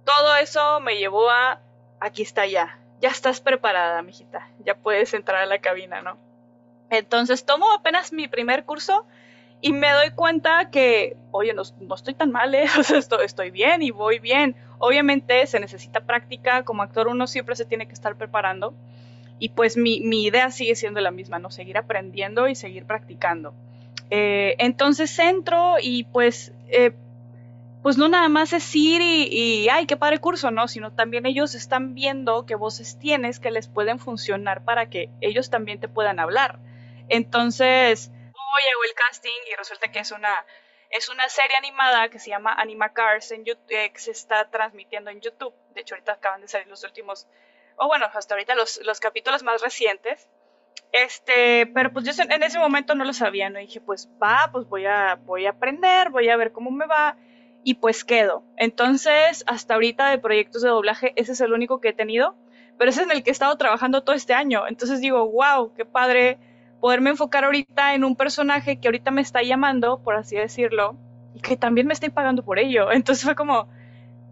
todo 0.04 0.36
eso 0.36 0.80
me 0.80 0.96
llevó 0.96 1.30
a, 1.30 1.60
aquí 2.00 2.22
está 2.22 2.46
ya, 2.46 2.80
ya 3.00 3.10
estás 3.10 3.40
preparada, 3.40 4.02
mijita, 4.02 4.48
ya 4.64 4.74
puedes 4.74 5.14
entrar 5.14 5.42
a 5.42 5.46
la 5.46 5.58
cabina, 5.58 6.02
¿no? 6.02 6.16
Entonces 6.90 7.44
tomo 7.44 7.70
apenas 7.72 8.12
mi 8.12 8.28
primer 8.28 8.64
curso 8.64 9.04
y 9.60 9.72
me 9.72 9.90
doy 9.92 10.10
cuenta 10.10 10.70
que, 10.70 11.16
oye, 11.30 11.52
no, 11.52 11.62
estoy 11.94 12.14
tan 12.14 12.30
mal, 12.30 12.54
¿eh? 12.54 12.66
o 12.78 12.82
sea, 12.82 12.98
estoy, 12.98 13.50
bien 13.50 13.82
y 13.82 13.90
voy 13.90 14.18
bien. 14.18 14.56
Obviamente 14.78 15.46
se 15.46 15.60
necesita 15.60 16.00
práctica, 16.00 16.64
como 16.64 16.82
actor 16.82 17.08
uno 17.08 17.26
siempre 17.26 17.56
se 17.56 17.64
tiene 17.64 17.86
que 17.86 17.94
estar 17.94 18.16
preparando 18.16 18.74
y 19.40 19.50
pues 19.50 19.76
mi, 19.76 20.00
mi 20.00 20.24
idea 20.24 20.50
sigue 20.50 20.74
siendo 20.74 21.00
la 21.00 21.10
misma, 21.10 21.38
¿no? 21.38 21.50
Seguir 21.50 21.78
aprendiendo 21.78 22.48
y 22.48 22.54
seguir 22.54 22.84
practicando. 22.84 23.54
Eh, 24.10 24.56
entonces 24.58 25.16
entro 25.18 25.76
y 25.80 26.04
pues 26.04 26.52
eh, 26.68 26.92
pues 27.82 27.96
no 27.96 28.08
nada 28.08 28.28
más 28.28 28.52
es 28.52 28.74
ir 28.74 29.00
y, 29.02 29.68
ay, 29.68 29.86
qué 29.86 29.96
padre 29.96 30.18
curso, 30.18 30.50
¿no? 30.50 30.66
Sino 30.68 30.92
también 30.92 31.26
ellos 31.26 31.54
están 31.54 31.94
viendo 31.94 32.44
qué 32.44 32.54
voces 32.54 32.98
tienes 32.98 33.38
que 33.38 33.50
les 33.50 33.68
pueden 33.68 33.98
funcionar 33.98 34.64
para 34.64 34.90
que 34.90 35.10
ellos 35.20 35.50
también 35.50 35.78
te 35.78 35.88
puedan 35.88 36.18
hablar. 36.18 36.58
Entonces, 37.08 38.10
hoy 38.12 38.62
hago 38.74 38.84
el 38.84 38.94
casting 38.94 39.52
y 39.52 39.56
resulta 39.56 39.90
que 39.92 40.00
es 40.00 40.10
una, 40.10 40.44
es 40.90 41.08
una 41.08 41.28
serie 41.28 41.56
animada 41.56 42.08
que 42.08 42.18
se 42.18 42.30
llama 42.30 42.52
Anima 42.52 42.92
Cars 42.92 43.32
YouTube, 43.44 43.70
eh, 43.70 43.90
que 43.92 43.98
se 44.00 44.10
está 44.10 44.50
transmitiendo 44.50 45.10
en 45.10 45.20
YouTube. 45.20 45.54
De 45.74 45.82
hecho, 45.82 45.94
ahorita 45.94 46.12
acaban 46.12 46.40
de 46.40 46.48
salir 46.48 46.66
los 46.66 46.82
últimos, 46.82 47.28
o 47.76 47.86
bueno, 47.86 48.06
hasta 48.12 48.34
ahorita 48.34 48.56
los, 48.56 48.80
los 48.84 48.98
capítulos 48.98 49.44
más 49.44 49.62
recientes. 49.62 50.28
Este, 50.90 51.66
pero 51.66 51.92
pues 51.92 52.04
yo 52.04 52.22
en 52.22 52.42
ese 52.42 52.58
momento 52.58 52.94
no 52.94 53.04
lo 53.04 53.12
sabía, 53.12 53.50
¿no? 53.50 53.60
Y 53.60 53.66
dije, 53.66 53.80
pues 53.80 54.08
va, 54.20 54.48
pues 54.50 54.66
voy 54.68 54.86
a, 54.86 55.14
voy 55.14 55.46
a 55.46 55.50
aprender, 55.50 56.10
voy 56.10 56.28
a 56.28 56.36
ver 56.36 56.50
cómo 56.50 56.70
me 56.70 56.86
va 56.86 57.16
y 57.68 57.74
pues 57.74 58.02
quedo. 58.02 58.44
Entonces, 58.56 59.44
hasta 59.46 59.74
ahorita 59.74 60.08
de 60.08 60.18
proyectos 60.18 60.62
de 60.62 60.70
doblaje, 60.70 61.12
ese 61.16 61.32
es 61.32 61.40
el 61.42 61.52
único 61.52 61.82
que 61.82 61.90
he 61.90 61.92
tenido, 61.92 62.34
pero 62.78 62.88
ese 62.88 63.02
es 63.02 63.06
en 63.06 63.12
el 63.12 63.22
que 63.22 63.28
he 63.28 63.32
estado 63.32 63.54
trabajando 63.58 64.02
todo 64.02 64.16
este 64.16 64.32
año. 64.32 64.66
Entonces 64.66 65.02
digo, 65.02 65.30
wow, 65.30 65.74
qué 65.74 65.84
padre 65.84 66.38
poderme 66.80 67.10
enfocar 67.10 67.44
ahorita 67.44 67.92
en 67.92 68.04
un 68.04 68.16
personaje 68.16 68.80
que 68.80 68.88
ahorita 68.88 69.10
me 69.10 69.20
está 69.20 69.42
llamando, 69.42 70.02
por 70.02 70.14
así 70.14 70.34
decirlo, 70.34 70.96
y 71.34 71.42
que 71.42 71.58
también 71.58 71.86
me 71.86 71.92
estoy 71.92 72.08
pagando 72.08 72.42
por 72.42 72.58
ello. 72.58 72.90
Entonces 72.90 73.22
fue 73.22 73.34
como, 73.34 73.68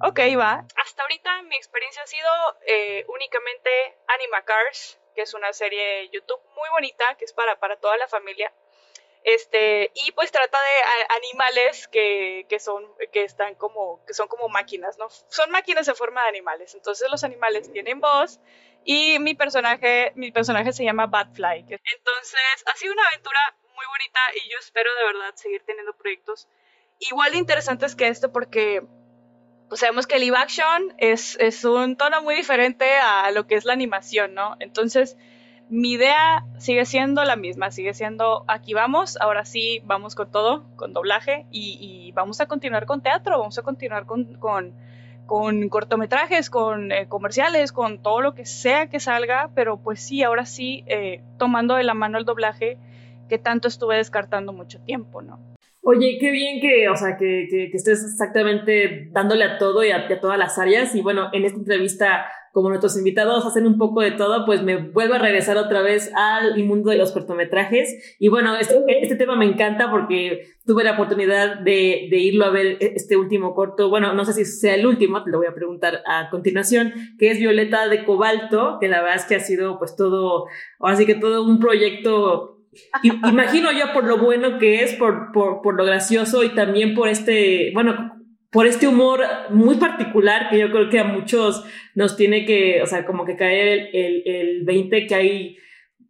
ok, 0.00 0.19
va. 0.38 0.64
Hasta 0.83 1.02
ahorita 1.02 1.43
mi 1.43 1.57
experiencia 1.57 2.02
ha 2.05 2.07
sido 2.07 2.31
eh, 2.66 3.05
únicamente 3.14 3.69
Anima 4.09 4.40
Cars, 4.47 4.99
que 5.14 5.21
es 5.21 5.35
una 5.35 5.52
serie 5.52 6.09
YouTube 6.11 6.40
muy 6.57 6.71
bonita, 6.73 7.05
que 7.19 7.26
es 7.26 7.35
para, 7.35 7.61
para 7.61 7.76
toda 7.76 7.99
la 7.99 8.09
familia. 8.09 8.50
Este, 9.26 9.90
y 9.92 10.12
pues 10.12 10.30
trata 10.30 10.56
de 10.56 11.16
animales 11.16 11.88
que, 11.88 12.47
que, 12.49 12.61
son, 12.61 12.85
que 13.12 13.25
están 13.25 13.56
como, 13.56 14.00
que 14.06 14.14
son 14.14 14.28
como 14.28 14.49
máquinas, 14.49 14.99
¿no? 14.99 15.09
Son 15.11 15.50
máquinas 15.50 15.88
en 15.88 15.97
forma 15.97 16.23
de 16.23 16.28
animales. 16.28 16.76
Entonces 16.76 17.11
los 17.11 17.25
animales 17.25 17.73
tienen 17.73 17.99
voz 17.99 18.38
y 18.85 19.18
mi 19.18 19.35
personaje, 19.35 20.12
mi 20.14 20.30
personaje 20.30 20.73
se 20.73 20.85
llama 20.85 21.09
Batfly. 21.09 21.59
Entonces 21.59 22.40
ha 22.66 22.76
sido 22.76 22.92
una 22.92 23.02
aventura 23.09 23.40
muy 23.75 23.85
bonita 23.87 24.21
y 24.37 24.49
yo 24.49 24.59
espero 24.61 24.95
de 24.95 25.04
verdad 25.06 25.35
seguir 25.35 25.64
teniendo 25.66 25.97
proyectos 25.97 26.47
igual 27.00 27.33
de 27.33 27.38
interesantes 27.38 27.97
que 27.97 28.06
esto 28.06 28.30
porque 28.30 28.87
pues 29.68 29.80
sabemos 29.80 30.06
que 30.06 30.21
live 30.21 30.37
action 30.37 30.95
es, 30.99 31.37
es 31.40 31.64
un 31.64 31.97
tono 31.97 32.23
muy 32.23 32.37
diferente 32.37 32.97
a 32.99 33.33
lo 33.33 33.49
que 33.49 33.56
es 33.56 33.64
la 33.64 33.73
animación, 33.73 34.35
¿no? 34.35 34.54
Entonces 34.61 35.16
mi 35.68 35.92
idea 35.92 36.44
sigue 36.58 36.85
siendo 36.85 37.25
la 37.25 37.37
misma, 37.37 37.70
sigue 37.70 37.92
siendo 37.94 38.44
aquí 38.46 38.75
vamos, 38.75 39.18
ahora 39.20 39.44
sí 39.44 39.82
vamos 39.85 40.14
con 40.14 40.30
todo, 40.30 40.64
con 40.76 40.92
doblaje 40.92 41.46
y, 41.50 42.12
vamos 42.14 42.40
a 42.40 42.46
continuar 42.46 42.87
con 42.87 43.02
teatro, 43.02 43.38
vamos 43.38 43.58
a 43.58 43.62
continuar 43.62 44.06
con, 44.06 44.38
con, 44.38 45.68
cortometrajes, 45.68 46.50
con 46.50 46.92
eh, 46.92 47.08
comerciales, 47.08 47.73
con 47.73 48.00
todo 48.00 48.20
lo 48.20 48.35
que 48.35 48.46
sea 48.46 48.87
que 48.87 49.00
salga, 49.00 49.50
pero 49.54 49.76
pues 49.78 50.00
sí, 50.00 50.23
ahora 50.23 50.46
sí, 50.46 50.85
eh, 50.87 51.23
tomando 51.38 51.75
de 51.75 51.85
la 51.85 51.94
mano 51.94 52.16
el 52.16 52.25
doblaje 52.25 52.78
que 53.28 53.38
tanto 53.38 53.68
estuve 53.68 53.96
descartando 53.96 54.52
mucho 54.52 54.80
tiempo, 54.80 55.20
¿no? 55.20 55.38
Oye, 55.82 56.18
qué 56.18 56.30
bien 56.32 56.61
que, 56.61 56.88
o 56.88 56.96
sea, 56.96 57.16
que, 57.16 57.46
que, 57.49 57.70
estés 57.73 58.02
exactamente 58.02 59.08
dándole 59.12 59.44
a 59.44 59.58
todo 59.58 59.85
y 59.85 59.90
a, 59.92 59.99
a, 59.99 60.20
todas 60.20 60.37
las 60.37 60.58
áreas. 60.58 60.96
Y 60.96 61.00
bueno, 61.00 61.28
en 61.32 61.44
esta 61.44 61.58
entrevista 61.58 62.26
como 62.56 62.70
nuestros 62.70 62.96
invitados 62.96 63.44
hacen 63.44 63.66
un 63.66 63.76
poco 63.76 64.00
de 64.00 64.12
todo, 64.12 64.46
pues 64.46 64.62
me 64.62 64.78
vuelvo 64.78 65.12
a 65.12 65.18
regresar 65.18 65.58
otra 65.58 65.82
vez 65.82 66.10
al 66.16 66.56
mundo 66.64 66.88
de 66.88 66.96
los 66.96 67.12
cortometrajes. 67.12 68.16
Y 68.18 68.28
bueno, 68.28 68.56
este, 68.56 68.82
este 69.02 69.14
tema 69.14 69.36
me 69.36 69.44
encanta 69.44 69.90
porque 69.90 70.54
tuve 70.64 70.82
la 70.82 70.92
oportunidad 70.92 71.58
de, 71.58 72.08
de, 72.10 72.16
irlo 72.16 72.46
a 72.46 72.50
ver 72.50 72.78
e, 72.80 72.94
este 72.96 73.18
último 73.18 73.54
corto. 73.54 73.90
Bueno, 73.90 74.14
no 74.14 74.25
sé 74.25 74.32
si 74.32 74.46
sea 74.46 74.75
el 74.75 74.86
último, 74.86 75.22
te 75.22 75.30
lo 75.30 75.36
voy 75.36 75.48
a 75.48 75.54
preguntar 75.54 76.00
a 76.06 76.30
continuación, 76.30 76.94
que 77.18 77.30
es 77.30 77.38
Violeta 77.38 77.88
de 77.88 78.06
Cobalto, 78.06 78.78
que 78.80 78.88
la 78.88 79.02
verdad 79.02 79.16
es 79.16 79.26
que 79.26 79.34
ha 79.34 79.40
sido 79.40 79.78
pues 79.78 79.94
todo, 79.94 80.46
así 80.80 81.04
que 81.04 81.14
todo 81.14 81.44
un 81.44 81.60
proyecto 81.60 82.54
imagino 83.02 83.70
yo 83.72 83.92
por 83.92 84.04
lo 84.04 84.16
bueno 84.16 84.58
que 84.58 84.82
es, 84.82 84.94
por, 84.94 85.30
por, 85.32 85.60
por, 85.60 85.75
lo 85.75 85.84
gracioso 85.84 86.42
y 86.42 86.54
también 86.54 86.94
por 86.94 87.08
este, 87.08 87.70
bueno, 87.75 88.15
por 88.50 88.66
este 88.66 88.86
humor 88.86 89.20
muy 89.50 89.76
particular 89.76 90.48
que 90.50 90.58
yo 90.58 90.70
creo 90.70 90.88
que 90.88 90.98
a 90.98 91.04
muchos 91.04 91.64
nos 91.94 92.16
tiene 92.16 92.44
que, 92.44 92.82
o 92.82 92.86
sea, 92.86 93.04
como 93.04 93.24
que 93.24 93.36
caer 93.36 93.90
el, 93.92 94.22
el, 94.24 94.64
20 94.64 95.06
que 95.06 95.14
hay 95.14 95.56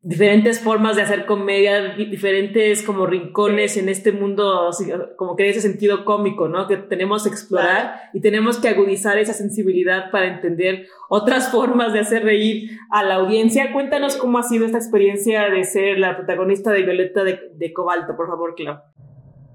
diferentes 0.02 0.60
formas 0.60 0.94
de 0.94 1.02
hacer 1.02 1.26
comedia, 1.26 1.96
diferentes 1.96 2.84
como 2.84 3.06
rincones 3.06 3.76
en 3.76 3.88
este 3.88 4.12
mundo, 4.12 4.70
como 5.16 5.34
que 5.34 5.48
ese 5.48 5.60
sentido 5.60 6.04
cómico, 6.04 6.46
¿no? 6.46 6.68
Que 6.68 6.76
tenemos 6.76 7.24
que 7.24 7.30
explorar 7.30 8.02
y 8.14 8.20
tenemos 8.20 8.58
que 8.58 8.68
agudizar 8.68 9.18
esa 9.18 9.32
sensibilidad 9.32 10.12
para 10.12 10.28
entender 10.28 10.86
otras 11.08 11.48
formas 11.50 11.92
de 11.92 11.98
hacer 11.98 12.22
reír 12.22 12.78
a 12.90 13.02
la 13.02 13.16
audiencia. 13.16 13.72
Cuéntanos 13.72 14.16
cómo 14.16 14.38
ha 14.38 14.44
sido 14.44 14.64
esta 14.64 14.78
experiencia 14.78 15.50
de 15.50 15.64
ser 15.64 15.98
la 15.98 16.16
protagonista 16.16 16.70
de 16.70 16.82
Violeta 16.82 17.24
de, 17.24 17.50
de 17.54 17.72
Cobalto, 17.72 18.16
por 18.16 18.28
favor, 18.28 18.54
Clau. 18.54 18.78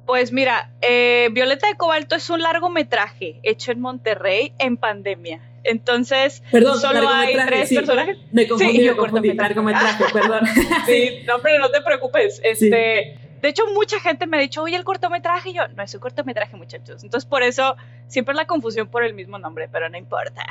Pues 0.05 0.31
mira, 0.31 0.71
eh, 0.81 1.29
Violeta 1.31 1.67
de 1.67 1.75
Cobalto 1.75 2.15
es 2.15 2.29
un 2.29 2.41
largometraje 2.41 3.39
hecho 3.43 3.71
en 3.71 3.79
Monterrey 3.79 4.53
en 4.57 4.77
pandemia. 4.77 5.41
Entonces, 5.63 6.43
solo 6.51 7.07
hay 7.09 7.35
tres 7.35 7.73
personajes. 7.73 8.17
Me 8.31 8.47
confundí, 8.47 8.79
sí, 8.79 8.89
me 8.89 8.95
confundí, 8.95 9.33
largometraje, 9.33 10.05
perdón. 10.13 10.41
sí, 10.85 11.23
no, 11.27 11.39
pero 11.39 11.59
no 11.59 11.69
te 11.69 11.81
preocupes. 11.81 12.41
Este, 12.43 13.19
De 13.41 13.49
hecho, 13.49 13.63
mucha 13.73 13.99
gente 13.99 14.25
me 14.25 14.37
ha 14.37 14.39
dicho, 14.39 14.63
oye, 14.63 14.75
el 14.75 14.83
cortometraje. 14.83 15.51
Y 15.51 15.53
yo, 15.53 15.67
no 15.67 15.83
es 15.83 15.93
un 15.93 15.99
cortometraje, 15.99 16.57
muchachos. 16.57 17.03
Entonces, 17.03 17.29
por 17.29 17.43
eso, 17.43 17.77
siempre 18.07 18.33
la 18.33 18.45
confusión 18.45 18.87
por 18.87 19.03
el 19.03 19.13
mismo 19.13 19.37
nombre, 19.37 19.69
pero 19.71 19.87
no 19.89 19.97
importa. 19.97 20.45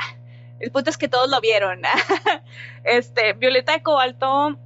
El 0.61 0.71
punto 0.71 0.91
es 0.91 0.99
que 0.99 1.09
todos 1.09 1.29
lo 1.29 1.41
vieron. 1.41 1.83
este, 2.85 3.33
Violeta 3.33 3.73
de 3.73 3.83
Cobalto 3.83 4.59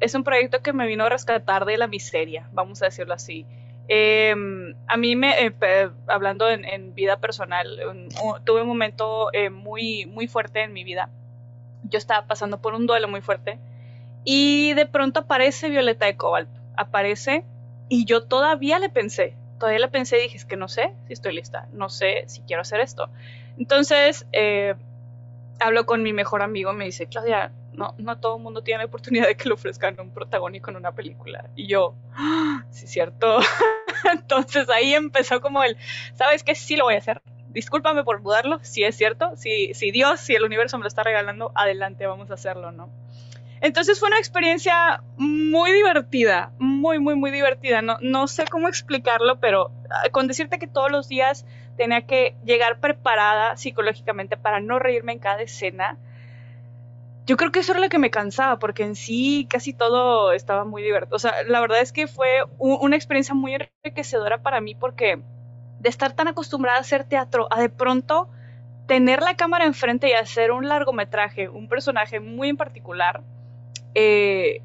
es 0.00 0.14
un 0.14 0.24
proyecto 0.24 0.62
que 0.62 0.72
me 0.72 0.86
vino 0.86 1.04
a 1.04 1.08
rescatar 1.08 1.64
de 1.64 1.76
la 1.76 1.86
miseria, 1.86 2.48
vamos 2.52 2.82
a 2.82 2.86
decirlo 2.86 3.14
así. 3.14 3.46
Em, 3.88 4.74
a 4.88 4.96
mí, 4.96 5.14
me, 5.14 5.46
eh, 5.46 5.90
hablando 6.08 6.48
en, 6.48 6.94
vida 6.94 7.18
personal, 7.18 7.66
tuve 8.44 8.62
un 8.62 8.68
momento 8.68 9.32
eh, 9.32 9.50
muy, 9.50 10.06
muy 10.06 10.26
fuerte 10.26 10.62
en 10.62 10.72
mi 10.72 10.84
vida. 10.84 11.10
Yo 11.84 11.98
estaba 11.98 12.26
pasando 12.26 12.60
por 12.60 12.74
un 12.74 12.86
duelo 12.86 13.06
muy 13.06 13.20
fuerte 13.20 13.58
y 14.24 14.74
de 14.74 14.86
pronto 14.86 15.20
aparece 15.20 15.68
Violeta 15.70 16.06
de 16.06 16.16
Cobalto. 16.16 16.60
Aparece 16.76 17.44
y 17.88 18.04
yo 18.04 18.24
todavía 18.24 18.78
le 18.80 18.88
pensé, 18.88 19.34
todavía 19.60 19.78
le 19.78 19.88
pensé 19.88 20.18
y 20.18 20.22
dije, 20.22 20.36
es 20.36 20.44
que 20.44 20.56
no 20.56 20.68
sé 20.68 20.92
si 21.06 21.12
estoy 21.12 21.34
lista, 21.34 21.68
no 21.72 21.88
sé 21.88 22.24
si 22.26 22.40
quiero 22.40 22.62
hacer 22.62 22.80
esto. 22.80 23.08
Entonces, 23.56 24.26
eh, 24.32 24.74
hablo 25.60 25.86
con 25.86 26.02
mi 26.02 26.12
mejor 26.12 26.42
amigo 26.42 26.72
me 26.72 26.86
dice, 26.86 27.06
Claudia, 27.06 27.52
no, 27.76 27.94
no 27.98 28.18
todo 28.18 28.36
el 28.36 28.42
mundo 28.42 28.62
tiene 28.62 28.78
la 28.78 28.86
oportunidad 28.86 29.26
de 29.26 29.36
que 29.36 29.48
le 29.48 29.54
ofrezcan 29.54 29.98
un 30.00 30.10
protagónico 30.10 30.70
en 30.70 30.76
una 30.76 30.92
película. 30.92 31.50
Y 31.54 31.66
yo, 31.66 31.94
¡Ah! 32.14 32.64
sí, 32.70 32.86
cierto. 32.86 33.38
Entonces 34.12 34.68
ahí 34.68 34.94
empezó 34.94 35.40
como 35.40 35.62
el, 35.62 35.76
¿sabes 36.14 36.42
qué? 36.42 36.54
Sí 36.54 36.76
lo 36.76 36.84
voy 36.84 36.94
a 36.94 36.98
hacer. 36.98 37.22
Discúlpame 37.48 38.04
por 38.04 38.22
dudarlo, 38.22 38.58
si 38.62 38.84
es 38.84 38.96
cierto, 38.96 39.34
si, 39.36 39.72
si 39.74 39.90
Dios, 39.90 40.20
si 40.20 40.34
el 40.34 40.44
universo 40.44 40.76
me 40.76 40.82
lo 40.82 40.88
está 40.88 41.02
regalando, 41.02 41.52
adelante, 41.54 42.06
vamos 42.06 42.30
a 42.30 42.34
hacerlo, 42.34 42.70
¿no? 42.70 42.90
Entonces 43.60 43.98
fue 43.98 44.08
una 44.08 44.18
experiencia 44.18 45.02
muy 45.16 45.72
divertida, 45.72 46.52
muy, 46.58 46.98
muy, 46.98 47.14
muy 47.14 47.30
divertida. 47.30 47.80
No, 47.80 47.96
no 48.00 48.28
sé 48.28 48.44
cómo 48.46 48.68
explicarlo, 48.68 49.40
pero 49.40 49.70
ah, 49.90 50.08
con 50.10 50.28
decirte 50.28 50.58
que 50.58 50.66
todos 50.66 50.90
los 50.90 51.08
días 51.08 51.46
tenía 51.76 52.02
que 52.02 52.36
llegar 52.44 52.80
preparada 52.80 53.56
psicológicamente 53.56 54.36
para 54.36 54.60
no 54.60 54.78
reírme 54.78 55.12
en 55.12 55.18
cada 55.18 55.42
escena, 55.42 55.98
yo 57.26 57.36
creo 57.36 57.50
que 57.50 57.58
eso 57.58 57.72
era 57.72 57.80
lo 57.80 57.88
que 57.88 57.98
me 57.98 58.10
cansaba, 58.10 58.58
porque 58.58 58.84
en 58.84 58.94
sí 58.94 59.46
casi 59.50 59.72
todo 59.72 60.32
estaba 60.32 60.64
muy 60.64 60.82
divertido. 60.82 61.16
O 61.16 61.18
sea, 61.18 61.42
la 61.44 61.60
verdad 61.60 61.80
es 61.80 61.92
que 61.92 62.06
fue 62.06 62.44
una 62.58 62.94
experiencia 62.94 63.34
muy 63.34 63.54
enriquecedora 63.54 64.38
para 64.42 64.60
mí 64.60 64.76
porque 64.76 65.20
de 65.80 65.88
estar 65.88 66.14
tan 66.14 66.28
acostumbrada 66.28 66.78
a 66.78 66.82
hacer 66.82 67.04
teatro, 67.04 67.48
a 67.50 67.60
de 67.60 67.68
pronto 67.68 68.28
tener 68.86 69.22
la 69.22 69.34
cámara 69.34 69.64
enfrente 69.64 70.08
y 70.08 70.12
hacer 70.12 70.52
un 70.52 70.68
largometraje, 70.68 71.48
un 71.48 71.68
personaje 71.68 72.20
muy 72.20 72.48
en 72.48 72.56
particular, 72.56 73.22
eh, 73.94 74.62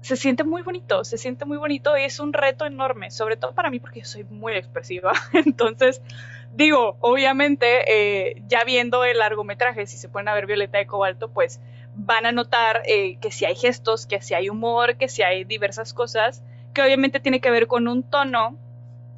se 0.00 0.16
siente 0.16 0.44
muy 0.44 0.62
bonito, 0.62 1.04
se 1.04 1.18
siente 1.18 1.44
muy 1.44 1.58
bonito 1.58 1.96
y 1.98 2.04
es 2.04 2.20
un 2.20 2.32
reto 2.32 2.64
enorme, 2.64 3.10
sobre 3.10 3.36
todo 3.36 3.52
para 3.52 3.68
mí 3.68 3.80
porque 3.80 4.00
yo 4.00 4.06
soy 4.06 4.24
muy 4.24 4.54
expresiva. 4.54 5.12
Entonces, 5.34 6.00
digo, 6.54 6.96
obviamente, 7.00 7.84
eh, 8.30 8.42
ya 8.46 8.64
viendo 8.64 9.04
el 9.04 9.18
largometraje, 9.18 9.86
si 9.86 9.98
se 9.98 10.08
pueden 10.08 10.32
ver 10.32 10.46
Violeta 10.46 10.78
de 10.78 10.86
Cobalto, 10.86 11.28
pues 11.28 11.60
van 11.98 12.26
a 12.26 12.32
notar 12.32 12.82
eh, 12.86 13.18
que 13.20 13.32
si 13.32 13.44
hay 13.44 13.56
gestos, 13.56 14.06
que 14.06 14.22
si 14.22 14.32
hay 14.32 14.48
humor, 14.48 14.96
que 14.96 15.08
si 15.08 15.22
hay 15.22 15.42
diversas 15.44 15.92
cosas, 15.92 16.42
que 16.72 16.80
obviamente 16.80 17.18
tiene 17.18 17.40
que 17.40 17.50
ver 17.50 17.66
con 17.66 17.88
un 17.88 18.08
tono, 18.08 18.56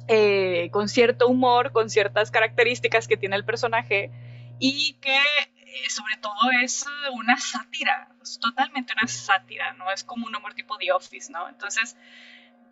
eh, 0.07 0.69
con 0.71 0.89
cierto 0.89 1.27
humor, 1.27 1.71
con 1.71 1.91
ciertas 1.91 2.31
características 2.31 3.07
que 3.07 3.17
tiene 3.17 3.35
el 3.35 3.45
personaje 3.45 4.09
y 4.57 4.93
que 4.93 5.15
eh, 5.15 5.89
sobre 5.89 6.17
todo 6.17 6.33
es 6.63 6.83
una 7.13 7.37
sátira, 7.37 8.09
es 8.21 8.39
totalmente 8.39 8.93
una 8.99 9.07
sátira, 9.07 9.73
no 9.73 9.91
es 9.91 10.03
como 10.03 10.25
un 10.25 10.35
humor 10.35 10.55
tipo 10.55 10.75
The 10.77 10.91
Office, 10.91 11.31
¿no? 11.31 11.47
Entonces, 11.49 11.95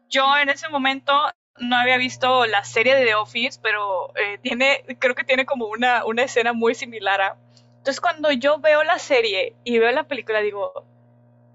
yo 0.10 0.38
en 0.38 0.50
ese 0.50 0.70
momento 0.70 1.14
no 1.60 1.78
había 1.78 1.98
visto 1.98 2.48
la 2.48 2.64
serie 2.64 2.96
de 2.96 3.06
The 3.06 3.16
Office, 3.16 3.60
pero 3.62 4.12
tiene, 4.42 4.84
creo 4.98 5.14
que 5.14 5.24
tiene 5.24 5.46
como 5.46 5.68
una, 5.68 6.04
una 6.04 6.24
escena 6.24 6.54
muy 6.54 6.74
similar 6.74 7.22
a 7.22 7.38
entonces 7.80 8.02
cuando 8.02 8.32
yo 8.32 8.60
veo 8.60 8.84
la 8.84 9.00
serie 9.00 9.56
y 9.64 9.80
veo 9.80 9.92
la 9.92 10.04
película 10.04 10.42
digo, 10.42 10.86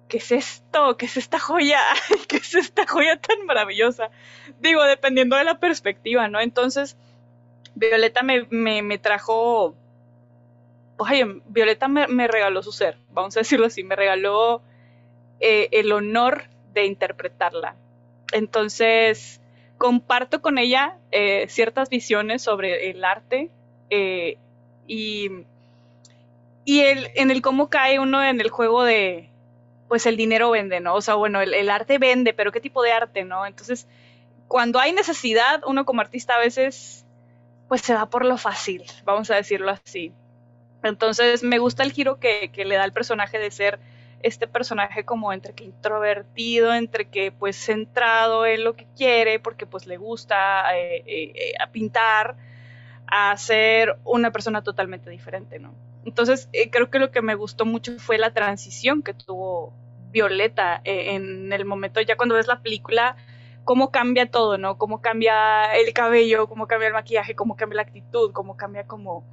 ¿qué 0.08 0.16
es 0.16 0.32
esto? 0.32 0.96
¿Qué 0.96 1.04
es 1.04 1.18
esta 1.18 1.38
joya? 1.38 1.80
¿Qué 2.28 2.38
es 2.38 2.54
esta 2.54 2.86
joya 2.86 3.20
tan 3.20 3.44
maravillosa? 3.44 4.10
Digo, 4.58 4.82
dependiendo 4.84 5.36
de 5.36 5.44
la 5.44 5.60
perspectiva, 5.60 6.26
¿no? 6.28 6.40
Entonces, 6.40 6.96
Violeta 7.74 8.22
me, 8.22 8.46
me, 8.50 8.98
trajo... 8.98 9.74
Oye, 10.96 11.42
Violeta 11.46 11.88
me, 11.88 12.26
regaló 12.26 12.62
su 12.62 12.72
ser, 12.72 12.96
vamos 13.12 13.36
a 13.36 13.40
decirlo 13.40 13.66
así, 13.66 13.84
me 13.84 13.96
regaló 13.96 14.62
eh, 15.40 15.68
el 15.72 15.92
honor 15.92 16.44
de 16.72 16.86
interpretarla. 16.86 17.76
Entonces, 18.32 19.42
comparto 19.76 20.40
con 20.40 20.56
ella 20.56 20.96
eh, 21.10 21.46
ciertas 21.48 21.90
visiones 21.90 22.40
sobre 22.40 22.88
el 22.88 23.04
arte 23.04 23.50
eh, 23.90 24.38
y 24.86 25.44
y 26.64 26.80
el, 26.80 27.10
en 27.14 27.30
el 27.30 27.42
cómo 27.42 27.68
cae 27.68 27.98
uno 27.98 28.22
en 28.24 28.40
el 28.40 28.50
juego 28.50 28.84
de, 28.84 29.30
pues 29.88 30.06
el 30.06 30.16
dinero 30.16 30.50
vende, 30.50 30.80
¿no? 30.80 30.94
O 30.94 31.00
sea, 31.00 31.14
bueno, 31.14 31.40
el, 31.40 31.70
arte 31.70 31.98
vende, 31.98 32.32
pero 32.32 32.52
¿qué 32.52 32.60
tipo 32.60 32.82
de 32.82 32.92
arte, 32.92 33.24
no? 33.24 33.46
Entonces, 33.46 33.86
cuando 34.48 34.78
hay 34.78 34.92
necesidad, 34.92 35.62
uno 35.66 35.84
como 35.84 36.00
artista 36.00 36.34
a 36.34 36.38
veces, 36.38 37.04
pues 37.68 37.82
se 37.82 37.94
va 37.94 38.10
por 38.10 38.24
lo 38.24 38.38
fácil, 38.38 38.82
vamos 39.04 39.30
a 39.30 39.36
decirlo 39.36 39.70
así. 39.70 40.12
Entonces, 40.82 41.42
me 41.42 41.58
gusta 41.58 41.82
el 41.82 41.92
giro 41.92 42.18
que, 42.18 42.50
le 42.56 42.74
da 42.76 42.84
el 42.84 42.92
personaje 42.92 43.38
de 43.38 43.50
ser 43.50 43.78
este 44.22 44.46
personaje 44.46 45.04
como 45.04 45.32
entre 45.32 45.52
que 45.52 45.64
introvertido, 45.64 46.72
entre 46.72 47.08
que 47.08 47.30
pues 47.30 47.56
centrado 47.56 48.46
en 48.46 48.64
lo 48.64 48.74
que 48.74 48.86
quiere, 48.96 49.38
porque 49.38 49.66
pues 49.66 49.86
le 49.86 49.98
gusta 49.98 50.76
eh, 50.76 51.04
eh, 51.06 51.32
eh, 51.34 51.52
a 51.60 51.66
pintar, 51.70 52.36
a 53.06 53.36
ser 53.36 53.98
una 54.04 54.30
persona 54.30 54.62
totalmente 54.62 55.10
diferente, 55.10 55.58
¿no? 55.58 55.74
Entonces 56.04 56.48
creo 56.70 56.90
que 56.90 56.98
lo 56.98 57.10
que 57.10 57.22
me 57.22 57.34
gustó 57.34 57.64
mucho 57.64 57.98
fue 57.98 58.18
la 58.18 58.32
transición 58.32 59.02
que 59.02 59.14
tuvo 59.14 59.72
Violeta 60.10 60.80
en 60.84 61.52
el 61.52 61.64
momento, 61.64 62.00
ya 62.00 62.16
cuando 62.16 62.36
ves 62.36 62.46
la 62.46 62.60
película, 62.60 63.16
cómo 63.64 63.90
cambia 63.90 64.30
todo, 64.30 64.58
¿no? 64.58 64.78
Cómo 64.78 65.00
cambia 65.00 65.74
el 65.74 65.92
cabello, 65.92 66.46
cómo 66.46 66.66
cambia 66.66 66.88
el 66.88 66.94
maquillaje, 66.94 67.34
cómo 67.34 67.56
cambia 67.56 67.76
la 67.76 67.82
actitud, 67.82 68.32
cómo 68.32 68.56
cambia 68.56 68.84
como 68.86 69.24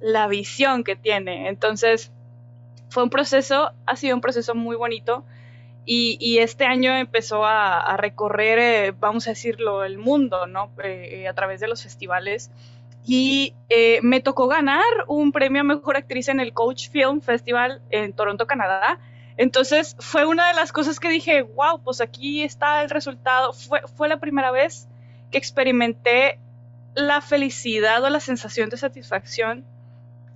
la 0.00 0.26
visión 0.28 0.84
que 0.84 0.96
tiene. 0.96 1.48
Entonces, 1.48 2.12
fue 2.88 3.02
un 3.02 3.10
proceso, 3.10 3.72
ha 3.86 3.96
sido 3.96 4.14
un 4.14 4.20
proceso 4.20 4.54
muy 4.54 4.76
bonito 4.76 5.24
y, 5.84 6.38
este 6.38 6.64
año 6.64 6.94
empezó 6.96 7.44
a, 7.44 7.96
recorrer, 7.96 8.58
eh, 8.58 8.94
vamos 8.98 9.26
a 9.26 9.30
decirlo, 9.30 9.84
el 9.84 9.98
mundo, 9.98 10.46
¿no? 10.46 10.70
Eh, 10.84 11.26
a 11.26 11.34
través 11.34 11.60
de 11.60 11.68
los 11.68 11.82
festivales. 11.82 12.50
Y 13.04 13.54
eh, 13.68 14.00
me 14.02 14.20
tocó 14.20 14.46
ganar 14.46 14.84
un 15.08 15.32
premio 15.32 15.62
a 15.62 15.64
Mejor 15.64 15.96
Actriz 15.96 16.28
en 16.28 16.40
el 16.40 16.52
Coach 16.52 16.88
Film 16.88 17.20
Festival 17.20 17.82
en 17.90 18.12
Toronto, 18.12 18.46
Canadá. 18.46 19.00
Entonces 19.36 19.96
fue 19.98 20.24
una 20.24 20.48
de 20.48 20.54
las 20.54 20.72
cosas 20.72 21.00
que 21.00 21.08
dije, 21.08 21.42
wow, 21.42 21.80
pues 21.82 22.00
aquí 22.00 22.42
está 22.42 22.82
el 22.82 22.90
resultado. 22.90 23.52
Fue, 23.52 23.80
fue 23.96 24.08
la 24.08 24.20
primera 24.20 24.50
vez 24.50 24.88
que 25.30 25.38
experimenté 25.38 26.38
la 26.94 27.20
felicidad 27.20 28.04
o 28.04 28.10
la 28.10 28.20
sensación 28.20 28.68
de 28.68 28.76
satisfacción 28.76 29.64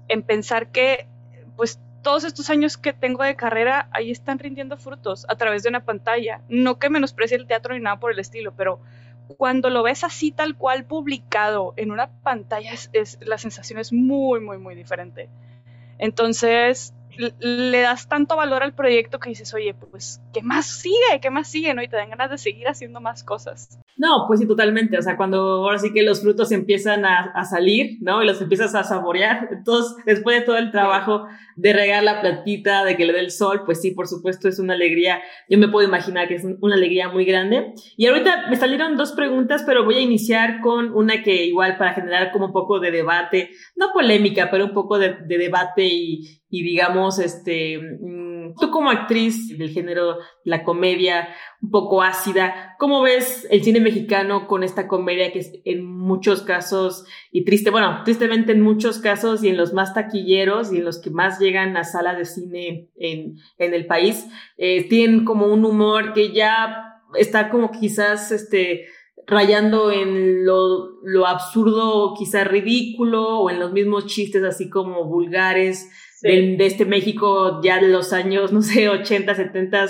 en 0.08 0.22
pensar 0.22 0.68
que 0.68 1.06
pues 1.56 1.78
todos 2.02 2.24
estos 2.24 2.50
años 2.50 2.76
que 2.76 2.92
tengo 2.92 3.24
de 3.24 3.34
carrera 3.34 3.88
ahí 3.90 4.10
están 4.10 4.38
rindiendo 4.38 4.76
frutos 4.76 5.26
a 5.28 5.34
través 5.34 5.62
de 5.62 5.68
una 5.68 5.84
pantalla. 5.84 6.40
No 6.48 6.78
que 6.78 6.88
menosprecie 6.88 7.36
el 7.36 7.46
teatro 7.46 7.74
ni 7.74 7.80
nada 7.80 7.98
por 7.98 8.12
el 8.12 8.18
estilo, 8.18 8.54
pero 8.56 8.80
cuando 9.28 9.70
lo 9.70 9.82
ves 9.82 10.04
así 10.04 10.30
tal 10.30 10.56
cual 10.56 10.84
publicado 10.84 11.74
en 11.76 11.90
una 11.90 12.08
pantalla, 12.22 12.72
es, 12.72 13.18
la 13.20 13.38
sensación 13.38 13.78
es 13.78 13.92
muy, 13.92 14.40
muy, 14.40 14.58
muy 14.58 14.74
diferente. 14.74 15.28
Entonces, 15.98 16.94
le 17.38 17.80
das 17.80 18.08
tanto 18.08 18.36
valor 18.36 18.62
al 18.62 18.74
proyecto 18.74 19.18
que 19.18 19.30
dices, 19.30 19.52
oye, 19.54 19.74
pues, 19.74 20.20
¿qué 20.32 20.42
más 20.42 20.66
sigue? 20.66 21.20
¿Qué 21.20 21.30
más 21.30 21.48
sigue? 21.48 21.74
¿no? 21.74 21.82
Y 21.82 21.88
te 21.88 21.96
dan 21.96 22.10
ganas 22.10 22.30
de 22.30 22.38
seguir 22.38 22.68
haciendo 22.68 23.00
más 23.00 23.24
cosas. 23.24 23.78
No, 23.98 24.24
pues 24.26 24.40
sí, 24.40 24.46
totalmente. 24.46 24.98
O 24.98 25.02
sea, 25.02 25.16
cuando 25.16 25.38
ahora 25.38 25.78
sí 25.78 25.92
que 25.92 26.02
los 26.02 26.20
frutos 26.20 26.52
empiezan 26.52 27.04
a, 27.06 27.32
a, 27.34 27.44
salir, 27.44 27.96
¿no? 28.00 28.22
Y 28.22 28.26
los 28.26 28.40
empiezas 28.42 28.74
a 28.74 28.84
saborear. 28.84 29.48
Entonces, 29.50 29.96
después 30.04 30.40
de 30.40 30.44
todo 30.44 30.58
el 30.58 30.70
trabajo 30.70 31.26
de 31.56 31.72
regar 31.72 32.02
la 32.02 32.20
plantita, 32.20 32.84
de 32.84 32.96
que 32.96 33.06
le 33.06 33.14
dé 33.14 33.20
el 33.20 33.30
sol, 33.30 33.62
pues 33.64 33.80
sí, 33.80 33.92
por 33.92 34.06
supuesto, 34.06 34.48
es 34.48 34.58
una 34.58 34.74
alegría. 34.74 35.22
Yo 35.48 35.58
me 35.58 35.68
puedo 35.68 35.88
imaginar 35.88 36.28
que 36.28 36.34
es 36.34 36.44
una 36.60 36.74
alegría 36.74 37.08
muy 37.08 37.24
grande. 37.24 37.72
Y 37.96 38.06
ahorita 38.06 38.48
me 38.50 38.56
salieron 38.56 38.96
dos 38.98 39.12
preguntas, 39.12 39.62
pero 39.66 39.84
voy 39.84 39.96
a 39.96 40.00
iniciar 40.00 40.60
con 40.60 40.92
una 40.92 41.22
que 41.22 41.46
igual 41.46 41.78
para 41.78 41.94
generar 41.94 42.32
como 42.32 42.46
un 42.46 42.52
poco 42.52 42.80
de 42.80 42.90
debate, 42.90 43.50
no 43.76 43.92
polémica, 43.94 44.50
pero 44.50 44.66
un 44.66 44.74
poco 44.74 44.98
de, 44.98 45.16
de 45.26 45.38
debate 45.38 45.86
y, 45.86 46.42
y 46.50 46.62
digamos, 46.62 47.18
este, 47.18 47.78
mm, 47.78 48.35
tú 48.54 48.70
como 48.70 48.90
actriz 48.90 49.56
del 49.56 49.70
género, 49.70 50.18
la 50.44 50.64
comedia 50.64 51.28
un 51.60 51.70
poco 51.70 52.02
ácida, 52.02 52.74
¿cómo 52.78 53.02
ves 53.02 53.46
el 53.50 53.62
cine 53.62 53.80
mexicano 53.80 54.46
con 54.46 54.62
esta 54.62 54.88
comedia 54.88 55.32
que 55.32 55.40
es 55.40 55.52
en 55.64 55.84
muchos 55.84 56.42
casos, 56.42 57.04
y 57.30 57.44
triste, 57.44 57.70
bueno, 57.70 58.02
tristemente 58.04 58.52
en 58.52 58.60
muchos 58.60 58.98
casos 58.98 59.42
y 59.42 59.48
en 59.48 59.56
los 59.56 59.72
más 59.72 59.94
taquilleros 59.94 60.72
y 60.72 60.78
en 60.78 60.84
los 60.84 61.00
que 61.00 61.10
más 61.10 61.38
llegan 61.38 61.76
a 61.76 61.84
salas 61.84 62.18
de 62.18 62.24
cine 62.24 62.90
en, 62.96 63.36
en 63.58 63.74
el 63.74 63.86
país, 63.86 64.26
eh, 64.56 64.88
tienen 64.88 65.24
como 65.24 65.46
un 65.46 65.64
humor 65.64 66.12
que 66.12 66.32
ya 66.32 67.00
está 67.14 67.50
como 67.50 67.70
quizás, 67.70 68.32
este, 68.32 68.86
rayando 69.26 69.90
en 69.90 70.44
lo, 70.44 71.00
lo 71.02 71.26
absurdo, 71.26 72.14
quizás 72.16 72.46
ridículo, 72.46 73.40
o 73.40 73.50
en 73.50 73.58
los 73.58 73.72
mismos 73.72 74.06
chistes 74.06 74.44
así 74.44 74.70
como 74.70 75.04
vulgares 75.04 75.90
de, 76.22 76.56
este 76.60 76.84
México 76.84 77.60
ya 77.62 77.80
de 77.80 77.88
los 77.88 78.12
años, 78.12 78.52
no 78.52 78.62
sé, 78.62 78.88
80, 78.88 79.34
70. 79.34 79.86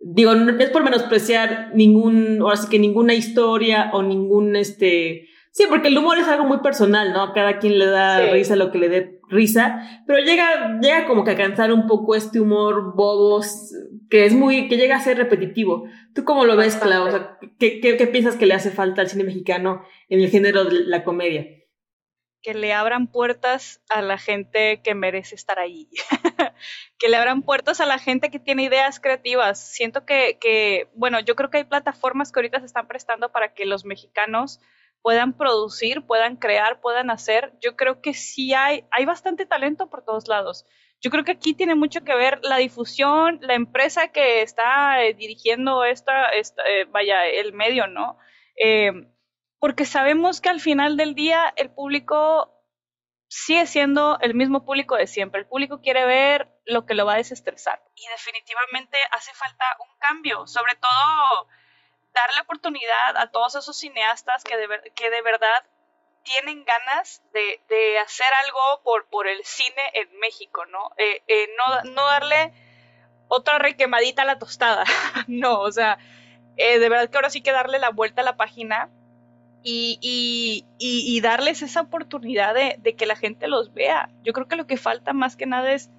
Digo, 0.00 0.34
no 0.34 0.58
es 0.58 0.70
por 0.70 0.82
menospreciar 0.82 1.70
ningún, 1.74 2.38
ahora 2.40 2.56
sí 2.56 2.68
que 2.68 2.78
ninguna 2.78 3.14
historia 3.14 3.90
o 3.92 4.02
ningún, 4.02 4.56
este, 4.56 5.28
sí, 5.52 5.64
porque 5.68 5.88
el 5.88 5.98
humor 5.98 6.18
es 6.18 6.26
algo 6.26 6.44
muy 6.44 6.58
personal, 6.58 7.12
¿no? 7.12 7.32
Cada 7.32 7.58
quien 7.58 7.78
le 7.78 7.86
da 7.86 8.32
risa 8.32 8.56
lo 8.56 8.72
que 8.72 8.78
le 8.78 8.88
dé 8.88 9.20
risa, 9.28 10.02
pero 10.06 10.18
llega, 10.18 10.78
llega 10.80 11.06
como 11.06 11.24
que 11.24 11.30
a 11.30 11.36
cansar 11.36 11.72
un 11.72 11.86
poco 11.86 12.14
este 12.14 12.40
humor 12.40 12.94
bobos, 12.96 13.72
que 14.10 14.26
es 14.26 14.34
muy, 14.34 14.68
que 14.68 14.76
llega 14.76 14.96
a 14.96 15.00
ser 15.00 15.16
repetitivo. 15.16 15.84
¿Tú 16.14 16.24
cómo 16.24 16.44
lo 16.44 16.56
ves, 16.56 16.76
Clau? 16.76 17.06
O 17.06 17.10
sea, 17.10 17.38
¿qué, 17.58 17.80
qué, 17.80 17.96
qué 17.96 18.06
piensas 18.08 18.36
que 18.36 18.46
le 18.46 18.54
hace 18.54 18.70
falta 18.70 19.00
al 19.00 19.08
cine 19.08 19.24
mexicano 19.24 19.82
en 20.08 20.20
el 20.20 20.28
género 20.28 20.64
de 20.64 20.80
la 20.84 21.04
comedia? 21.04 21.46
Que 22.42 22.54
le 22.54 22.72
abran 22.72 23.06
puertas 23.06 23.80
a 23.88 24.02
la 24.02 24.18
gente 24.18 24.82
que 24.82 24.94
merece 24.94 25.34
estar 25.34 25.58
ahí, 25.58 25.88
que 26.98 27.08
le 27.08 27.16
abran 27.16 27.42
puertas 27.42 27.80
a 27.80 27.86
la 27.86 27.98
gente 27.98 28.30
que 28.30 28.40
tiene 28.40 28.64
ideas 28.64 28.98
creativas. 28.98 29.58
Siento 29.58 30.04
que, 30.04 30.88
bueno, 30.94 31.20
yo 31.20 31.36
creo 31.36 31.50
que 31.50 31.58
hay 31.58 31.64
plataformas 31.64 32.32
que 32.32 32.40
ahorita 32.40 32.60
se 32.60 32.66
están 32.66 32.88
prestando 32.88 33.30
para 33.30 33.54
que 33.54 33.64
los 33.64 33.84
mexicanos 33.84 34.60
puedan 35.02 35.36
producir, 35.36 36.02
puedan 36.02 36.36
crear, 36.36 36.80
puedan 36.80 37.10
hacer. 37.10 37.52
Yo 37.60 37.76
creo 37.76 38.00
que 38.00 38.12
sí 38.12 38.54
hay, 38.54 38.84
hay 38.90 39.04
bastante 39.04 39.46
talento 39.46 39.88
por 39.88 40.04
todos 40.04 40.28
lados. 40.28 40.66
Yo 41.00 41.10
creo 41.10 41.24
que 41.24 41.32
aquí 41.32 41.54
tiene 41.54 41.74
mucho 41.74 42.04
que 42.04 42.14
ver 42.14 42.38
la 42.42 42.58
difusión, 42.58 43.38
la 43.42 43.54
empresa 43.54 44.08
que 44.08 44.42
está 44.42 45.02
eh, 45.04 45.14
dirigiendo 45.14 45.84
esta, 45.84 46.28
esta 46.28 46.62
eh, 46.62 46.84
vaya, 46.84 47.26
el 47.26 47.52
medio, 47.52 47.88
¿no? 47.88 48.18
Eh, 48.56 48.92
porque 49.62 49.84
sabemos 49.84 50.40
que 50.40 50.48
al 50.48 50.58
final 50.58 50.96
del 50.96 51.14
día 51.14 51.54
el 51.54 51.70
público 51.70 52.52
sigue 53.28 53.64
siendo 53.68 54.18
el 54.20 54.34
mismo 54.34 54.64
público 54.64 54.96
de 54.96 55.06
siempre. 55.06 55.38
El 55.40 55.46
público 55.46 55.80
quiere 55.80 56.04
ver 56.04 56.48
lo 56.64 56.84
que 56.84 56.94
lo 56.94 57.06
va 57.06 57.12
a 57.12 57.18
desestresar. 57.18 57.80
Y 57.94 58.04
definitivamente 58.08 58.98
hace 59.12 59.32
falta 59.34 59.64
un 59.78 59.96
cambio, 60.00 60.48
sobre 60.48 60.74
todo 60.74 61.48
darle 62.12 62.40
oportunidad 62.40 63.16
a 63.16 63.30
todos 63.30 63.54
esos 63.54 63.78
cineastas 63.78 64.42
que 64.42 64.56
de, 64.56 64.66
que 64.96 65.10
de 65.10 65.22
verdad 65.22 65.64
tienen 66.24 66.64
ganas 66.64 67.22
de, 67.32 67.98
hacer 68.00 68.26
algo 68.44 68.82
por, 68.82 69.06
por 69.10 69.28
el 69.28 69.44
cine 69.44 69.92
en 69.94 70.18
México, 70.18 70.66
¿no? 70.66 70.90
Eh, 70.96 71.22
eh, 71.28 71.48
no, 71.56 71.92
no 71.92 72.04
darle 72.04 72.52
otra 73.28 73.60
requemadita 73.60 74.22
a 74.22 74.24
la 74.24 74.40
tostada, 74.40 74.82
no, 75.28 75.60
o 75.60 75.70
sea, 75.70 75.98
eh, 76.56 76.80
de 76.80 76.88
verdad 76.88 77.08
que 77.08 77.16
ahora 77.16 77.30
sí 77.30 77.44
que 77.44 77.52
darle 77.52 77.78
la 77.78 77.90
vuelta 77.90 78.22
a 78.22 78.24
la 78.24 78.36
página 78.36 78.90
y, 79.64 81.20
darles 81.22 81.62
esa 81.62 81.82
oportunidad 81.82 82.54
de, 82.54 82.94
que 82.94 83.06
la 83.06 83.16
gente 83.16 83.48
los 83.48 83.72
vea. 83.72 84.10
Yo 84.24 84.32
creo 84.32 84.48
que 84.48 84.56
lo 84.56 84.66
que 84.66 84.76
falta 84.76 85.12
más 85.12 85.36
que 85.36 85.46
nada 85.46 85.72
es, 85.72 85.90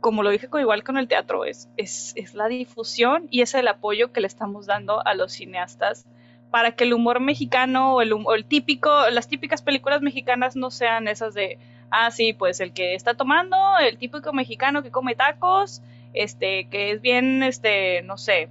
como 0.00 0.22
lo 0.22 0.30
dije 0.30 0.48
con, 0.48 0.60
igual 0.60 0.84
con 0.84 0.96
el 0.98 1.08
teatro, 1.08 1.44
es, 1.44 1.68
es, 1.76 2.34
la 2.34 2.48
difusión 2.48 3.28
y 3.30 3.42
es 3.42 3.54
el 3.54 3.68
apoyo 3.68 4.12
que 4.12 4.20
le 4.20 4.26
estamos 4.26 4.66
dando 4.66 5.04
a 5.06 5.14
los 5.14 5.32
cineastas 5.32 6.06
para 6.50 6.72
que 6.72 6.84
el 6.84 6.92
humor 6.92 7.20
mexicano 7.20 7.94
o 7.94 8.02
el, 8.02 8.12
el 8.34 8.44
típico, 8.44 8.90
las 9.10 9.28
típicas 9.28 9.62
películas 9.62 10.02
mexicanas 10.02 10.54
no 10.54 10.70
sean 10.70 11.08
esas 11.08 11.34
de, 11.34 11.58
ah, 11.90 12.10
sí, 12.10 12.32
pues 12.34 12.60
el 12.60 12.72
que 12.72 12.94
está 12.94 13.14
tomando, 13.14 13.56
el 13.78 13.96
típico 13.96 14.32
mexicano 14.32 14.82
que 14.82 14.90
come 14.90 15.14
tacos, 15.14 15.82
este, 16.12 16.68
que 16.68 16.90
es 16.90 17.00
bien, 17.00 17.42
este, 17.42 18.02
no 18.02 18.18
sé, 18.18 18.50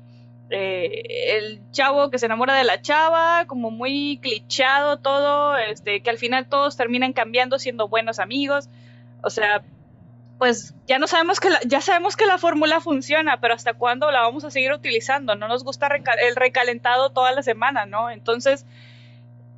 eh, 0.52 1.38
el 1.38 1.62
chavo 1.72 2.10
que 2.10 2.20
se 2.20 2.26
enamora 2.26 2.56
de 2.56 2.64
la 2.64 2.82
chava, 2.82 3.46
como 3.48 3.72
muy 3.72 4.20
clichado 4.22 4.98
todo, 4.98 5.58
este, 5.58 6.02
que 6.02 6.10
al 6.10 6.18
final 6.18 6.48
todos 6.48 6.76
terminan 6.76 7.14
cambiando 7.14 7.58
siendo 7.58 7.88
buenos 7.88 8.20
amigos. 8.20 8.70
O 9.24 9.30
sea, 9.30 9.64
pues 10.38 10.74
ya 10.88 11.00
no 11.00 11.08
sabemos 11.08 11.40
que 11.40 11.50
la, 11.50 11.60
ya 11.66 11.82
sabemos 11.82 12.18
que 12.18 12.26
la 12.26 12.38
fórmula 12.38 12.82
funciona, 12.82 13.40
pero 13.40 13.54
hasta 13.54 13.74
cuándo 13.74 14.12
la 14.12 14.22
vamos 14.22 14.44
a 14.44 14.52
seguir 14.52 14.74
utilizando. 14.74 15.36
No 15.36 15.48
nos 15.48 15.64
gusta 15.64 15.88
el 15.88 16.36
recalentado 16.36 17.12
toda 17.12 17.32
la 17.32 17.44
semana, 17.44 17.86
¿no? 17.86 18.10
Entonces, 18.10 18.66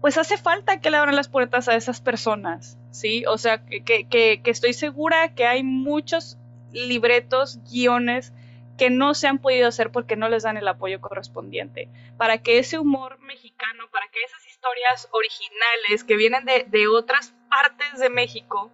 pues 0.01 0.17
hace 0.17 0.37
falta 0.37 0.79
que 0.79 0.91
le 0.91 0.97
abran 0.97 1.15
las 1.15 1.29
puertas 1.29 1.67
a 1.69 1.75
esas 1.75 2.01
personas, 2.01 2.77
¿sí? 2.91 3.23
O 3.27 3.37
sea, 3.37 3.65
que, 3.65 3.83
que, 3.83 4.05
que 4.05 4.51
estoy 4.51 4.73
segura 4.73 5.33
que 5.33 5.47
hay 5.47 5.63
muchos 5.63 6.37
libretos, 6.71 7.59
guiones 7.71 8.33
que 8.77 8.89
no 8.89 9.13
se 9.13 9.27
han 9.27 9.39
podido 9.39 9.67
hacer 9.67 9.91
porque 9.91 10.15
no 10.15 10.29
les 10.29 10.43
dan 10.43 10.57
el 10.57 10.67
apoyo 10.67 10.99
correspondiente. 11.01 11.89
Para 12.17 12.41
que 12.41 12.59
ese 12.59 12.79
humor 12.79 13.19
mexicano, 13.19 13.83
para 13.91 14.07
que 14.07 14.19
esas 14.25 14.45
historias 14.47 15.09
originales 15.11 16.03
que 16.03 16.15
vienen 16.15 16.45
de, 16.45 16.87
otras 16.87 17.33
partes 17.49 17.99
de 17.99 18.09
México 18.09 18.71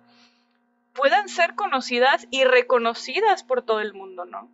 puedan 0.94 1.30
ser 1.30 1.56
conocidas 1.56 2.28
y 2.32 2.44
reconocidas 2.44 3.44
por 3.44 3.64
todo 3.64 3.82
el 3.82 3.94
mundo, 3.94 4.26
¿no? 4.26 4.52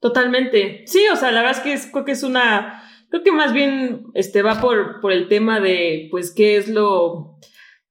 Totalmente. 0.00 0.84
Sí, 0.86 1.06
o 1.08 1.16
sea, 1.16 1.30
la 1.30 1.42
verdad 1.42 1.58
es 1.58 1.62
que 1.62 1.72
es, 1.72 1.86
creo 1.86 2.04
que 2.04 2.12
es 2.12 2.22
una, 2.22 2.82
creo 3.08 3.22
que 3.22 3.32
más 3.32 3.52
bien 3.52 4.06
este 4.14 4.42
va 4.42 4.60
por, 4.60 5.00
por 5.00 5.12
el 5.12 5.28
tema 5.28 5.60
de, 5.60 6.08
pues, 6.10 6.34
qué 6.34 6.56
es 6.56 6.68
lo, 6.68 7.38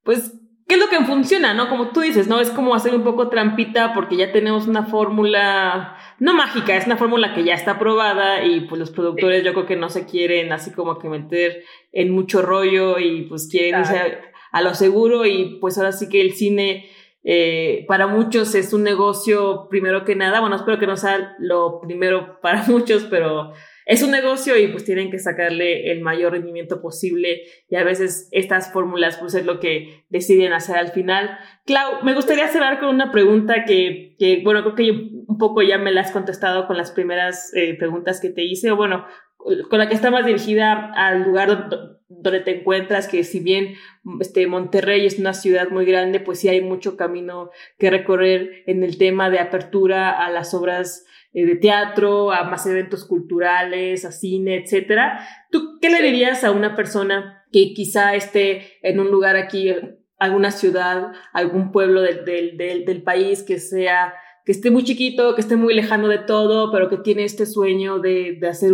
pues, 0.02 0.32
¿Qué 0.72 0.76
es 0.76 0.80
lo 0.80 0.88
que 0.88 1.04
funciona, 1.04 1.52
no? 1.52 1.68
Como 1.68 1.90
tú 1.90 2.00
dices, 2.00 2.28
¿no? 2.28 2.40
Es 2.40 2.48
como 2.48 2.74
hacer 2.74 2.94
un 2.94 3.04
poco 3.04 3.28
trampita 3.28 3.92
porque 3.92 4.16
ya 4.16 4.32
tenemos 4.32 4.66
una 4.66 4.86
fórmula 4.86 5.98
no 6.22 6.34
mágica, 6.34 6.76
es 6.76 6.86
una 6.86 6.96
fórmula 6.96 7.34
que 7.34 7.42
ya 7.42 7.54
está 7.54 7.80
probada 7.80 8.44
y 8.44 8.60
pues 8.60 8.78
los 8.78 8.92
productores 8.92 9.42
yo 9.42 9.54
creo 9.54 9.66
que 9.66 9.74
no 9.74 9.88
se 9.88 10.06
quieren 10.06 10.52
así 10.52 10.70
como 10.70 10.96
que 10.96 11.08
meter 11.08 11.64
en 11.90 12.12
mucho 12.12 12.42
rollo 12.42 13.00
y 13.00 13.22
pues 13.22 13.48
quieren 13.48 13.80
irse 13.80 14.20
a, 14.52 14.62
lo 14.62 14.72
seguro 14.76 15.26
y 15.26 15.58
pues 15.60 15.78
ahora 15.78 15.90
sí 15.90 16.08
que 16.08 16.20
el 16.20 16.34
cine 16.34 16.88
eh, 17.24 17.84
para 17.88 18.06
muchos 18.06 18.54
es 18.54 18.72
un 18.72 18.84
negocio 18.84 19.66
primero 19.68 20.04
que 20.04 20.14
nada, 20.14 20.38
bueno, 20.38 20.54
espero 20.54 20.78
que 20.78 20.86
no 20.86 20.96
sea 20.96 21.34
lo 21.40 21.80
primero 21.80 22.40
para 22.40 22.62
muchos, 22.68 23.02
pero 23.10 23.52
es 23.86 24.02
un 24.02 24.10
negocio 24.10 24.56
y 24.56 24.68
pues 24.68 24.84
tienen 24.84 25.10
que 25.10 25.18
sacarle 25.18 25.90
el 25.90 26.00
mayor 26.00 26.32
rendimiento 26.32 26.80
posible 26.80 27.42
y 27.68 27.76
a 27.76 27.84
veces 27.84 28.28
estas 28.32 28.72
fórmulas 28.72 29.16
pues 29.18 29.34
es 29.34 29.44
lo 29.44 29.60
que 29.60 30.04
deciden 30.08 30.52
hacer 30.52 30.76
al 30.76 30.92
final. 30.92 31.38
Clau, 31.66 32.04
me 32.04 32.14
gustaría 32.14 32.48
cerrar 32.48 32.78
con 32.78 32.88
una 32.88 33.10
pregunta 33.10 33.64
que, 33.64 34.16
que 34.18 34.40
bueno, 34.44 34.62
creo 34.62 34.74
que 34.74 34.90
un 35.26 35.38
poco 35.38 35.62
ya 35.62 35.78
me 35.78 35.92
la 35.92 36.02
has 36.02 36.12
contestado 36.12 36.66
con 36.66 36.76
las 36.76 36.92
primeras 36.92 37.52
eh, 37.54 37.74
preguntas 37.78 38.20
que 38.20 38.30
te 38.30 38.44
hice, 38.44 38.70
o 38.70 38.76
bueno, 38.76 39.06
con 39.68 39.78
la 39.78 39.88
que 39.88 39.94
está 39.94 40.10
más 40.10 40.24
dirigida 40.24 40.92
al 40.94 41.22
lugar 41.22 41.68
donde 42.08 42.40
te 42.40 42.60
encuentras, 42.60 43.08
que 43.08 43.24
si 43.24 43.40
bien 43.40 43.74
este, 44.20 44.46
Monterrey 44.46 45.06
es 45.06 45.18
una 45.18 45.34
ciudad 45.34 45.70
muy 45.70 45.84
grande, 45.84 46.20
pues 46.20 46.38
sí 46.38 46.48
hay 46.48 46.60
mucho 46.60 46.96
camino 46.96 47.50
que 47.78 47.90
recorrer 47.90 48.62
en 48.66 48.84
el 48.84 48.98
tema 48.98 49.30
de 49.30 49.40
apertura 49.40 50.10
a 50.10 50.30
las 50.30 50.54
obras 50.54 51.04
eh, 51.34 51.46
de 51.46 51.56
teatro, 51.56 52.30
a 52.30 52.44
más 52.44 52.66
eventos 52.66 53.04
culturales, 53.04 54.04
a 54.04 54.12
cine, 54.12 54.56
etcétera. 54.56 55.26
¿Tú 55.50 55.78
qué 55.80 55.90
le 55.90 56.02
dirías 56.02 56.44
a 56.44 56.50
una 56.50 56.76
persona 56.76 57.44
que 57.52 57.72
quizá 57.74 58.14
esté 58.14 58.78
en 58.82 59.00
un 59.00 59.10
lugar 59.10 59.36
aquí, 59.36 59.74
alguna 60.18 60.50
ciudad, 60.50 61.12
algún 61.32 61.72
pueblo 61.72 62.00
del, 62.00 62.24
del, 62.24 62.84
del, 62.84 63.02
país 63.02 63.42
que 63.42 63.58
sea 63.58 64.14
que 64.44 64.52
esté 64.52 64.70
muy 64.70 64.84
chiquito, 64.84 65.34
que 65.34 65.40
esté 65.40 65.56
muy 65.56 65.74
lejano 65.74 66.08
de 66.08 66.18
todo, 66.18 66.72
pero 66.72 66.88
que 66.88 66.96
tiene 66.98 67.24
este 67.24 67.46
sueño 67.46 67.98
de, 67.98 68.38
de 68.40 68.48
hacer 68.48 68.72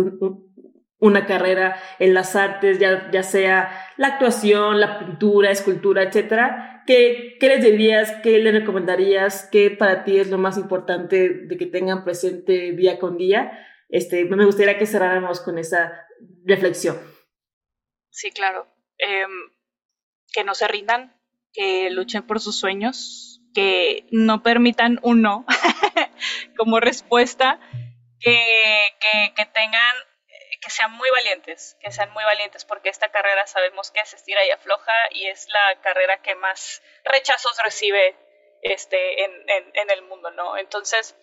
una 0.99 1.25
carrera 1.25 1.77
en 1.99 2.13
las 2.13 2.35
artes, 2.35 2.79
ya, 2.79 3.09
ya 3.11 3.23
sea 3.23 3.69
la 3.97 4.07
actuación, 4.07 4.79
la 4.79 4.99
pintura, 4.99 5.51
escultura, 5.51 6.03
etcétera, 6.03 6.78
¿Qué, 6.89 7.37
¿Qué, 7.39 7.49
les 7.49 7.63
dirías? 7.63 8.13
¿Qué 8.23 8.39
les 8.39 8.51
recomendarías? 8.51 9.47
¿Qué 9.51 9.69
para 9.69 10.03
ti 10.03 10.17
es 10.17 10.31
lo 10.31 10.39
más 10.39 10.57
importante 10.57 11.29
de 11.29 11.55
que 11.55 11.67
tengan 11.67 12.03
presente 12.03 12.71
día 12.71 12.97
con 12.97 13.15
día? 13.15 13.63
Este, 13.89 14.25
me 14.25 14.43
gustaría 14.43 14.79
que 14.79 14.87
cerráramos 14.87 15.39
con 15.39 15.59
esa 15.59 16.07
reflexión. 16.45 16.99
Sí, 18.09 18.31
claro. 18.31 18.65
Em, 18.97 19.29
que 20.33 20.43
no 20.43 20.55
se 20.55 20.67
rindan, 20.67 21.15
que 21.53 21.91
luchen 21.91 22.23
por 22.23 22.39
sus 22.39 22.57
sueños, 22.57 23.39
que 23.53 24.07
no 24.09 24.41
permitan 24.41 24.97
un 25.03 25.21
no 25.21 25.45
como 26.57 26.79
respuesta, 26.79 27.59
que, 28.19 28.41
que 29.35 29.45
tengan 29.45 29.95
que 30.69 30.75
sean 30.75 30.91
muy 30.91 31.09
valientes, 31.09 31.75
que 31.79 31.91
sean 31.91 32.11
muy 32.13 32.23
valientes, 32.23 32.63
porque 32.63 32.89
esta 32.89 33.09
carrera 33.09 33.47
sabemos 33.47 33.89
que 33.89 34.05
se 34.05 34.15
estira 34.15 34.45
y 34.45 34.51
afloja 34.51 34.93
y 35.09 35.25
es 35.25 35.47
la 35.49 35.81
carrera 35.81 36.21
que 36.21 36.35
más 36.35 36.83
rechazos 37.03 37.57
recibe 37.63 38.15
este, 38.61 39.23
en, 39.23 39.31
en, 39.73 39.89
el 39.89 40.03
mundo, 40.03 40.29
¿no? 40.29 40.57
Entonces, 40.57 41.15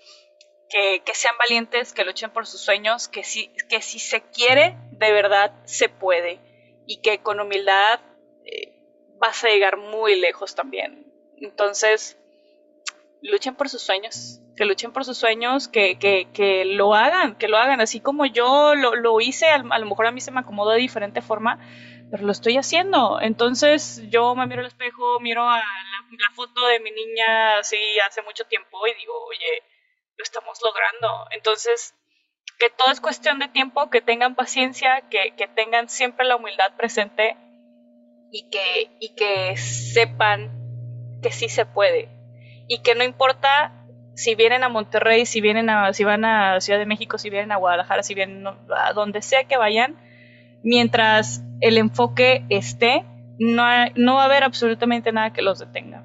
que, 0.69 1.01
que, 1.05 1.15
sean 1.15 1.39
valientes, 1.39 1.93
que 1.93 2.05
luchen 2.05 2.33
por 2.33 2.45
sus 2.49 2.61
sueños, 2.61 3.07
que 3.07 3.23
si, 3.23 3.55
que 3.69 3.83
si 3.83 4.01
se 4.01 4.21
quiere, 4.31 4.75
de 4.91 5.13
verdad 5.13 5.53
se 5.65 5.89
puede 5.89 6.41
y 6.85 7.01
que 7.01 7.23
con 7.23 7.39
humildad 7.39 8.01
eh, 8.47 8.75
vas 9.19 9.45
a 9.45 9.49
llegar 9.49 9.77
muy 9.77 10.17
lejos 10.19 10.57
también. 10.57 11.07
Entonces, 11.37 12.19
luchen 13.23 13.55
por 13.55 13.69
sus 13.69 13.83
sueños, 13.83 14.41
que 14.57 14.65
luchen 14.65 14.93
por 14.93 15.05
sus 15.05 15.19
sueños, 15.19 15.69
que, 15.69 15.99
que, 15.99 16.29
que 16.33 16.65
lo 16.65 16.95
hagan, 16.95 17.37
que 17.37 17.49
lo 17.49 17.59
hagan, 17.59 17.81
así 17.81 18.01
como 18.01 18.25
yo 18.25 18.75
lo, 18.75 18.97
lo 18.97 19.21
hice, 19.21 19.47
a, 19.47 19.59
lo 19.59 19.87
mejor 19.87 20.07
a 20.07 20.13
mí 20.13 20.21
se 20.21 20.31
me 20.31 20.41
acomodó 20.41 20.71
de 20.71 20.79
diferente 20.79 21.21
forma, 21.21 21.59
pero 22.11 22.25
lo 22.25 22.33
estoy 22.33 22.57
haciendo. 22.57 23.21
Entonces 23.21 24.03
yo 24.09 24.35
me 24.35 24.47
miro 24.47 24.61
al 24.61 24.67
espejo, 24.67 25.21
miro 25.21 25.49
a 25.49 25.59
la, 25.59 26.31
foto 26.35 26.67
de 26.67 26.81
mi 26.81 26.91
niña 26.91 27.59
así 27.59 27.77
hace 28.07 28.23
mucho 28.23 28.45
tiempo 28.45 28.87
y 28.87 28.95
digo, 28.95 29.13
oye, 29.27 29.63
lo 30.17 30.23
estamos 30.23 30.59
logrando. 30.65 31.27
Entonces, 31.31 31.95
que 32.59 32.71
todo 32.71 32.91
es 32.91 33.01
cuestión 33.01 33.39
de 33.39 33.49
tiempo, 33.49 33.91
que 33.91 34.01
tengan 34.01 34.35
paciencia, 34.35 35.03
que, 35.11 35.35
que 35.37 35.49
tengan 35.49 35.89
siempre 35.89 36.27
la 36.27 36.37
humildad 36.37 36.77
presente 36.77 37.37
y 38.33 38.49
que, 38.51 38.91
y 39.01 39.15
que 39.15 39.57
sepan 39.57 40.51
que 41.23 41.33
sí 41.33 41.49
se 41.49 41.67
puede, 41.67 42.09
y 42.69 42.83
que 42.83 42.95
no 42.95 43.03
importa 43.03 43.76
si 44.17 44.35
vienen 44.35 44.65
a 44.65 44.71
Monterrey, 44.71 45.27
si 45.27 45.41
vienen 45.43 45.69
a, 45.69 45.93
si 45.93 46.03
van 46.03 46.25
a 46.25 46.61
Ciudad 46.61 46.79
de 46.79 46.87
México, 46.87 47.19
si 47.19 47.29
vienen 47.29 47.53
a 47.53 47.57
Guadalajara, 47.57 48.03
si 48.03 48.15
vienen 48.15 48.45
a 48.47 48.93
donde 48.95 49.21
sea 49.21 49.45
que 49.45 49.59
vayan, 49.59 49.95
mientras 50.63 51.45
el 51.61 51.77
enfoque 51.77 52.45
esté, 52.49 53.05
no, 53.39 53.63
no 53.95 54.15
va 54.15 54.23
a 54.23 54.25
haber 54.25 54.43
absolutamente 54.43 55.13
nada 55.13 55.35
que 55.35 55.43
los 55.43 55.59
detenga. 55.59 55.96